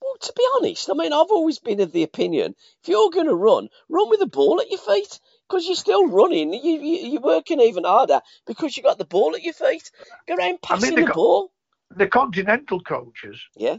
Well, 0.00 0.16
to 0.20 0.32
be 0.36 0.44
honest, 0.56 0.90
I 0.90 0.94
mean, 0.94 1.12
I've 1.12 1.30
always 1.30 1.58
been 1.58 1.80
of 1.80 1.92
the 1.92 2.02
opinion 2.02 2.54
if 2.82 2.88
you're 2.88 3.10
going 3.10 3.26
to 3.28 3.34
run, 3.34 3.68
run 3.88 4.10
with 4.10 4.20
the 4.20 4.26
ball 4.26 4.60
at 4.60 4.70
your 4.70 4.80
feet 4.80 5.20
because 5.52 5.66
you're 5.66 5.76
still 5.76 6.08
running. 6.08 6.54
You, 6.54 6.80
you, 6.80 7.10
you're 7.10 7.20
working 7.20 7.60
even 7.60 7.84
harder 7.84 8.22
because 8.46 8.76
you 8.76 8.82
got 8.82 8.98
the 8.98 9.04
ball 9.04 9.36
at 9.36 9.42
your 9.42 9.52
feet. 9.54 9.90
Go 10.26 10.36
around 10.36 10.62
passing 10.62 10.96
the 10.96 11.02
got- 11.04 11.14
ball. 11.14 11.51
The 11.96 12.08
continental 12.08 12.80
coaches, 12.80 13.40
Yeah, 13.56 13.78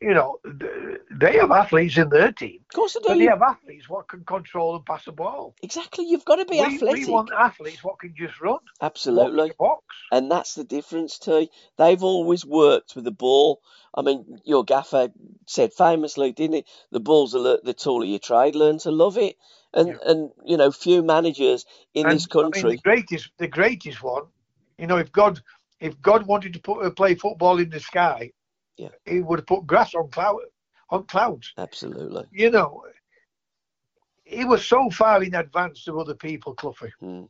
you 0.00 0.14
know, 0.14 0.38
they 1.10 1.34
have 1.34 1.50
athletes 1.50 1.96
in 1.96 2.08
their 2.08 2.32
team, 2.32 2.60
of 2.60 2.74
course 2.74 2.96
but 3.00 3.14
do. 3.14 3.18
they 3.18 3.24
have 3.26 3.42
athletes 3.42 3.88
what 3.88 4.08
can 4.08 4.24
control 4.24 4.76
and 4.76 4.84
pass 4.84 5.04
the 5.04 5.12
ball. 5.12 5.54
Exactly. 5.62 6.06
You've 6.08 6.24
got 6.24 6.36
to 6.36 6.44
be 6.44 6.58
we, 6.58 6.64
athletic. 6.64 7.06
we 7.06 7.12
want 7.12 7.30
athletes 7.32 7.84
what 7.84 7.98
can 8.00 8.14
just 8.16 8.40
run, 8.40 8.58
Absolutely. 8.80 9.52
box. 9.58 9.84
And 10.12 10.30
that's 10.30 10.54
the 10.54 10.64
difference, 10.64 11.18
too. 11.18 11.48
They've 11.78 12.02
always 12.02 12.44
worked 12.44 12.94
with 12.94 13.04
the 13.04 13.10
ball. 13.10 13.60
I 13.94 14.02
mean, 14.02 14.40
your 14.44 14.64
gaffer 14.64 15.08
said 15.46 15.72
famously, 15.72 16.32
didn't 16.32 16.56
he? 16.56 16.64
The 16.92 17.00
ball's 17.00 17.32
the, 17.32 17.60
the 17.64 17.74
tool 17.74 18.02
of 18.02 18.08
your 18.08 18.18
trade. 18.18 18.54
Learn 18.54 18.78
to 18.78 18.90
love 18.90 19.18
it. 19.18 19.36
And, 19.72 19.90
Yeah. 19.90 19.98
and 20.04 20.30
you 20.44 20.56
know, 20.56 20.70
few 20.70 21.02
managers 21.02 21.64
in 21.94 22.06
And, 22.06 22.14
this 22.14 22.26
I 22.26 22.42
mean, 22.42 22.52
country. 22.52 22.70
the 22.72 22.78
greatest, 22.78 23.30
the 23.38 23.48
greatest 23.48 24.02
one, 24.02 24.24
you 24.78 24.86
know, 24.86 24.96
if 24.98 25.12
God, 25.12 25.40
if 25.80 26.00
God 26.00 26.26
wanted 26.26 26.52
to 26.54 26.60
put 26.60 26.84
uh, 26.84 26.90
play 26.90 27.14
football 27.14 27.58
in 27.58 27.70
the 27.70 27.80
sky, 27.80 28.32
Yeah. 28.76 28.90
He 29.04 29.20
would 29.20 29.38
have 29.40 29.46
put 29.46 29.66
grass 29.66 29.94
on 29.94 30.08
cloud 30.10 30.40
on 30.90 31.04
clouds. 31.04 31.52
Absolutely. 31.58 32.24
You 32.30 32.50
know, 32.50 32.82
he 34.24 34.44
was 34.44 34.66
so 34.66 34.90
far 34.90 35.22
in 35.22 35.34
advance 35.34 35.86
of 35.88 35.98
other 35.98 36.14
people, 36.14 36.54
Cloughie, 36.54 36.92
Mm. 37.02 37.28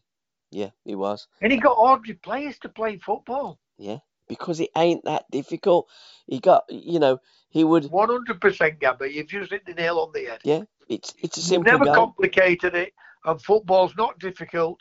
Yeah, 0.50 0.70
he 0.84 0.94
was. 0.94 1.26
and 1.40 1.52
he 1.52 1.58
got 1.58 1.76
ordinary 1.78 2.18
players 2.18 2.58
to 2.60 2.68
play 2.68 2.96
football. 2.98 3.58
Yeah, 3.78 3.98
because 4.28 4.60
it 4.60 4.70
ain't 4.76 5.04
that 5.04 5.24
difficult. 5.30 5.88
He 6.26 6.38
got, 6.40 6.64
you 6.70 6.98
know, 6.98 7.18
he 7.48 7.64
would. 7.64 7.90
One 7.90 8.08
hundred 8.08 8.40
percent, 8.40 8.78
Gabby. 8.78 9.08
You've 9.10 9.26
just 9.28 9.50
hit 9.50 9.66
the 9.66 9.74
nail 9.74 9.98
on 9.98 10.12
the 10.12 10.24
head. 10.24 10.40
Yeah, 10.44 10.62
it's 10.88 11.14
it's 11.22 11.36
a 11.36 11.40
You've 11.40 11.48
simple 11.48 11.72
never 11.72 11.84
game. 11.86 11.94
complicated 11.94 12.74
it, 12.74 12.92
and 13.24 13.42
football's 13.42 13.94
not 13.96 14.18
difficult. 14.18 14.78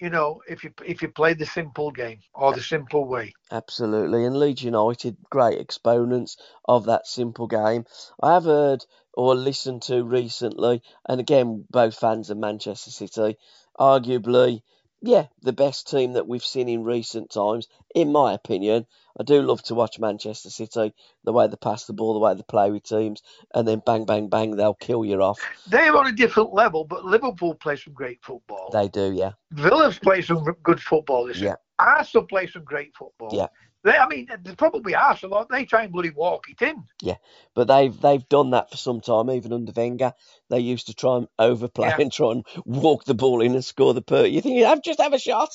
You 0.00 0.10
know, 0.10 0.42
if 0.48 0.64
you 0.64 0.72
if 0.84 1.02
you 1.02 1.08
play 1.08 1.34
the 1.34 1.46
simple 1.46 1.90
game 1.90 2.18
or 2.34 2.52
the 2.52 2.60
simple 2.60 3.04
way. 3.06 3.32
Absolutely, 3.50 4.24
and 4.24 4.36
Leeds 4.36 4.62
United, 4.62 5.16
great 5.30 5.60
exponents 5.60 6.36
of 6.64 6.86
that 6.86 7.06
simple 7.06 7.46
game. 7.46 7.86
I 8.20 8.34
have 8.34 8.44
heard 8.44 8.84
or 9.12 9.34
listened 9.34 9.82
to 9.82 10.02
recently, 10.02 10.82
and 11.08 11.20
again, 11.20 11.64
both 11.70 11.94
fans 11.94 12.30
of 12.30 12.38
Manchester 12.38 12.90
City, 12.90 13.38
arguably, 13.78 14.62
yeah, 15.06 15.26
the 15.42 15.52
best 15.52 15.90
team 15.90 16.14
that 16.14 16.26
we've 16.26 16.44
seen 16.44 16.68
in 16.68 16.82
recent 16.82 17.30
times, 17.30 17.68
in 17.94 18.10
my 18.10 18.32
opinion. 18.32 18.86
I 19.20 19.22
do 19.22 19.42
love 19.42 19.62
to 19.64 19.74
watch 19.74 19.98
Manchester 19.98 20.48
City, 20.48 20.94
the 21.24 21.32
way 21.32 21.46
they 21.46 21.56
pass 21.56 21.84
the 21.84 21.92
ball, 21.92 22.14
the 22.14 22.20
way 22.20 22.34
they 22.34 22.42
play 22.42 22.70
with 22.70 22.84
teams, 22.84 23.22
and 23.54 23.68
then 23.68 23.82
bang, 23.84 24.06
bang, 24.06 24.28
bang, 24.28 24.56
they'll 24.56 24.74
kill 24.74 25.04
you 25.04 25.22
off. 25.22 25.38
They're 25.66 25.94
on 25.94 26.06
a 26.06 26.12
different 26.12 26.54
level, 26.54 26.84
but 26.84 27.04
Liverpool 27.04 27.54
play 27.54 27.76
some 27.76 27.92
great 27.92 28.18
football. 28.22 28.70
They 28.72 28.88
do, 28.88 29.12
yeah. 29.12 29.32
Villa's 29.52 29.98
play 29.98 30.22
some 30.22 30.42
good 30.62 30.80
football 30.80 31.26
this 31.26 31.36
Yeah. 31.36 31.44
year. 31.44 31.58
Arsenal 31.78 32.26
play 32.26 32.46
some 32.46 32.64
great 32.64 32.94
football. 32.96 33.28
Yeah. 33.32 33.48
They, 33.84 33.92
I 33.96 34.08
mean, 34.08 34.28
they 34.44 34.54
probably 34.56 34.94
Arsenal. 34.96 35.46
They 35.50 35.66
try 35.66 35.84
and 35.84 35.92
bloody 35.92 36.10
walk 36.10 36.46
it 36.50 36.62
in. 36.62 36.84
Yeah, 37.02 37.16
but 37.54 37.68
they've 37.68 37.98
they've 38.00 38.28
done 38.28 38.50
that 38.50 38.70
for 38.72 38.76
some 38.78 39.00
time, 39.02 39.30
even 39.30 39.52
under 39.52 39.72
Wenger. 39.72 40.14
They 40.50 40.60
used 40.60 40.88
to 40.88 40.94
try 40.94 41.18
and 41.18 41.28
overplay 41.38 41.90
Yeah. 41.90 41.96
and 41.98 42.12
try 42.12 42.32
and 42.32 42.46
walk 42.66 43.04
the 43.04 43.14
ball 43.14 43.42
in 43.42 43.54
and 43.54 43.64
score 43.64 43.94
the 43.94 44.02
per. 44.02 44.26
You 44.26 44.40
think 44.42 44.56
you 44.58 44.66
have 44.66 44.82
just 44.82 45.00
have 45.00 45.14
a 45.14 45.20
shot, 45.20 45.50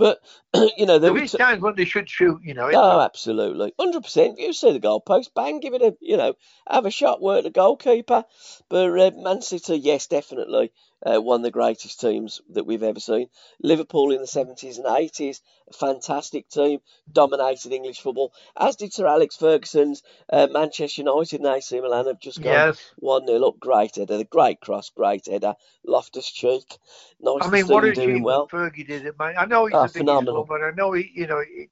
but 0.00 0.20
you 0.76 0.86
know 0.86 0.98
there 0.98 1.12
There 1.12 1.22
was 1.22 1.32
times 1.32 1.62
when 1.62 1.76
they 1.76 1.84
should 1.84 2.08
shoot. 2.08 2.40
You 2.42 2.54
know. 2.54 2.70
no, 2.70 3.00
absolutely, 3.00 3.72
hundred 3.78 4.02
percent. 4.02 4.38
You 4.40 4.52
see 4.52 4.72
the 4.72 4.80
goalpost, 4.80 5.34
bang, 5.34 5.60
give 5.60 5.74
it 5.74 5.82
a 5.82 5.96
you 6.00 6.16
know 6.16 6.34
have 6.68 6.86
a 6.86 6.90
shot, 6.90 7.20
work 7.22 7.44
the 7.44 7.50
goalkeeper. 7.50 8.24
But 8.68 8.98
uh, 8.98 9.10
Man 9.16 9.42
City, 9.42 9.76
yes, 9.76 10.06
definitely 10.08 10.72
uh, 11.04 11.20
one 11.20 11.40
of 11.40 11.44
the 11.44 11.50
greatest 11.50 12.00
teams 12.00 12.40
that 12.50 12.66
we've 12.66 12.82
ever 12.82 13.00
seen. 13.00 13.28
Liverpool 13.62 14.12
in 14.12 14.20
the 14.20 14.26
seventies 14.26 14.78
and 14.78 14.86
eighties, 14.98 15.42
fantastic 15.72 16.48
team, 16.48 16.80
dominated 17.12 17.72
English 17.72 18.00
football, 18.00 18.32
as 18.58 18.76
did 18.76 18.92
Sir 18.92 19.06
Alex 19.06 19.36
Ferguson's 19.36 20.02
uh, 20.32 20.46
Manchester 20.50 21.02
United 21.02 21.40
and 21.40 21.46
AC 21.48 21.80
Milan 21.80 22.06
have 22.06 22.20
just 22.20 22.42
gone 22.42 22.52
Yes. 22.52 22.92
one 22.98 23.26
0 23.26 23.46
up. 23.48 23.60
Great 23.60 23.96
header, 23.96 24.16
the 24.18 24.24
great 24.24 24.60
cross, 24.60 24.90
great 24.90 25.26
header, 25.26 25.54
Loftus 25.84 26.30
Cheek. 26.30 26.78
Nice 27.20 27.42
I 27.42 27.50
mean, 27.50 27.66
what 27.68 27.84
a 27.84 27.92
doing 27.92 28.22
well. 28.22 28.48
Fergie 28.48 28.86
did 28.86 29.04
it, 29.06 29.18
man. 29.18 29.34
I 29.36 29.44
know 29.46 29.66
he's 29.66 29.74
Ah, 29.76 29.84
a 29.84 29.88
phenomenal. 29.90 30.44
but 30.44 30.62
I 30.62 30.70
know 30.70 30.92
he, 30.92 31.10
you 31.14 31.26
know, 31.26 31.38
it, 31.38 31.70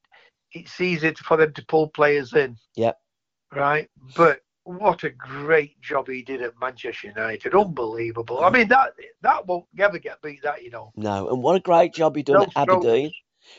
it's 0.53 0.81
easy 0.81 1.13
for 1.15 1.37
them 1.37 1.53
to 1.55 1.65
pull 1.67 1.89
players 1.89 2.33
in. 2.35 2.57
Yep. 2.77 2.99
Right, 3.55 3.89
but 4.15 4.41
what 4.65 5.03
a 5.05 5.11
great 5.11 5.81
job 5.81 6.09
he 6.09 6.23
did 6.23 6.43
at 6.43 6.61
Manchester 6.61 7.09
United. 7.09 7.55
Unbelievable. 7.55 8.45
I 8.45 8.51
mean, 8.51 8.69
that 8.69 8.93
that 9.23 9.47
won't 9.47 9.65
ever 9.79 9.99
get 9.99 10.21
beat. 10.21 10.43
That 10.43 10.63
you 10.63 10.71
know. 10.71 10.93
No, 10.95 11.29
and 11.31 11.43
what 11.43 11.57
a 11.57 11.61
great 11.61 11.95
job 11.95 12.17
he 12.17 12.23
done 12.23 12.37
No 12.37 12.43
at 12.43 12.69
Aberdeen. 12.69 13.13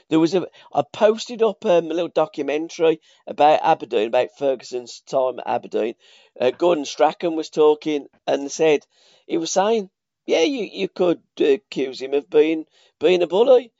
There 0.10 0.20
was 0.20 0.36
a 0.36 0.48
I 0.72 0.84
posted 0.94 1.42
up 1.42 1.66
um, 1.66 1.86
a 1.86 1.94
little 1.96 2.10
documentary 2.10 3.02
about 3.26 3.62
Aberdeen, 3.64 4.10
about 4.10 4.38
Ferguson's 4.38 5.02
time 5.02 5.40
at 5.40 5.48
Aberdeen. 5.48 5.96
Uh, 6.40 6.52
Gordon 6.52 6.86
Strachan 6.86 7.36
was 7.36 7.50
talking 7.50 8.06
and 8.28 8.52
said 8.52 8.86
he 9.26 9.38
was 9.38 9.52
saying, 9.52 9.90
yeah, 10.28 10.44
you 10.44 10.66
you 10.72 10.90
could 10.90 11.24
uh, 11.42 11.46
accuse 11.46 12.00
him 12.00 12.14
of 12.14 12.30
being 12.30 12.66
being 13.00 13.24
a 13.24 13.28
bully, 13.28 13.72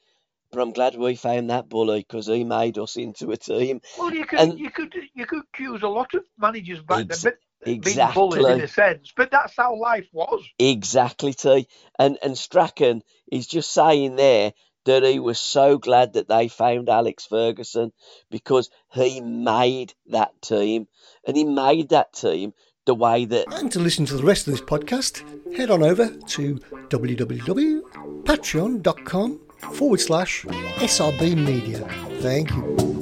but 0.52 0.62
I'm 0.62 0.72
glad 0.72 0.96
we 0.96 1.16
found 1.16 1.50
that 1.50 1.68
bully 1.70 2.00
because 2.00 2.28
he 2.28 2.44
made 2.44 2.78
us 2.78 2.98
into 2.98 3.32
a 3.32 3.38
team. 3.38 3.82
Well, 3.98 4.14
you 4.14 4.26
could 4.26 4.40
And- 4.40 4.60
you 4.60 4.70
could 4.72 4.94
you 5.14 5.26
could 5.26 5.44
accuse 5.54 5.82
a 5.84 5.88
lot 5.88 6.14
of 6.14 6.24
managers 6.38 6.82
back 6.82 7.06
Ex- 7.10 7.24
then, 7.24 7.34
but 7.66 7.82
being 7.84 8.12
bullied 8.14 8.46
in 8.46 8.62
a 8.62 8.68
sense. 8.68 9.12
But 9.16 9.32
that's 9.32 9.56
how 9.56 9.76
life 9.80 10.08
was. 10.14 10.44
Exactly, 10.58 11.34
T. 11.34 11.68
And 11.98 12.18
and 12.24 12.38
Strachan 12.38 13.04
is 13.32 13.48
just 13.48 13.72
saying 13.72 14.16
there 14.16 14.54
that 14.86 15.04
he 15.04 15.20
was 15.20 15.38
so 15.40 15.78
glad 15.78 16.14
that 16.14 16.28
they 16.30 16.48
found 16.48 16.90
Alex 16.90 17.26
Ferguson 17.26 17.92
because 18.32 18.70
he 18.94 19.20
made 19.22 19.94
that 20.08 20.42
team, 20.42 20.88
and 21.28 21.36
he 21.38 21.44
made 21.44 21.90
that 21.90 22.14
team 22.14 22.54
the 22.86 22.96
way 22.96 23.26
that 23.26 23.46
And 23.54 23.72
to 23.74 23.80
listen 23.80 24.06
to 24.08 24.16
the 24.16 24.24
rest 24.24 24.48
of 24.48 24.54
this 24.54 24.62
podcast, 24.62 25.22
head 25.56 25.70
on 25.70 25.84
over 25.84 26.08
to 26.10 26.56
www.patreon.com 26.90 29.40
forward 29.60 30.00
slash 30.00 30.46
SRB 30.46 31.36
Media. 31.36 31.88
Thank 32.22 32.52
you. 32.52 32.99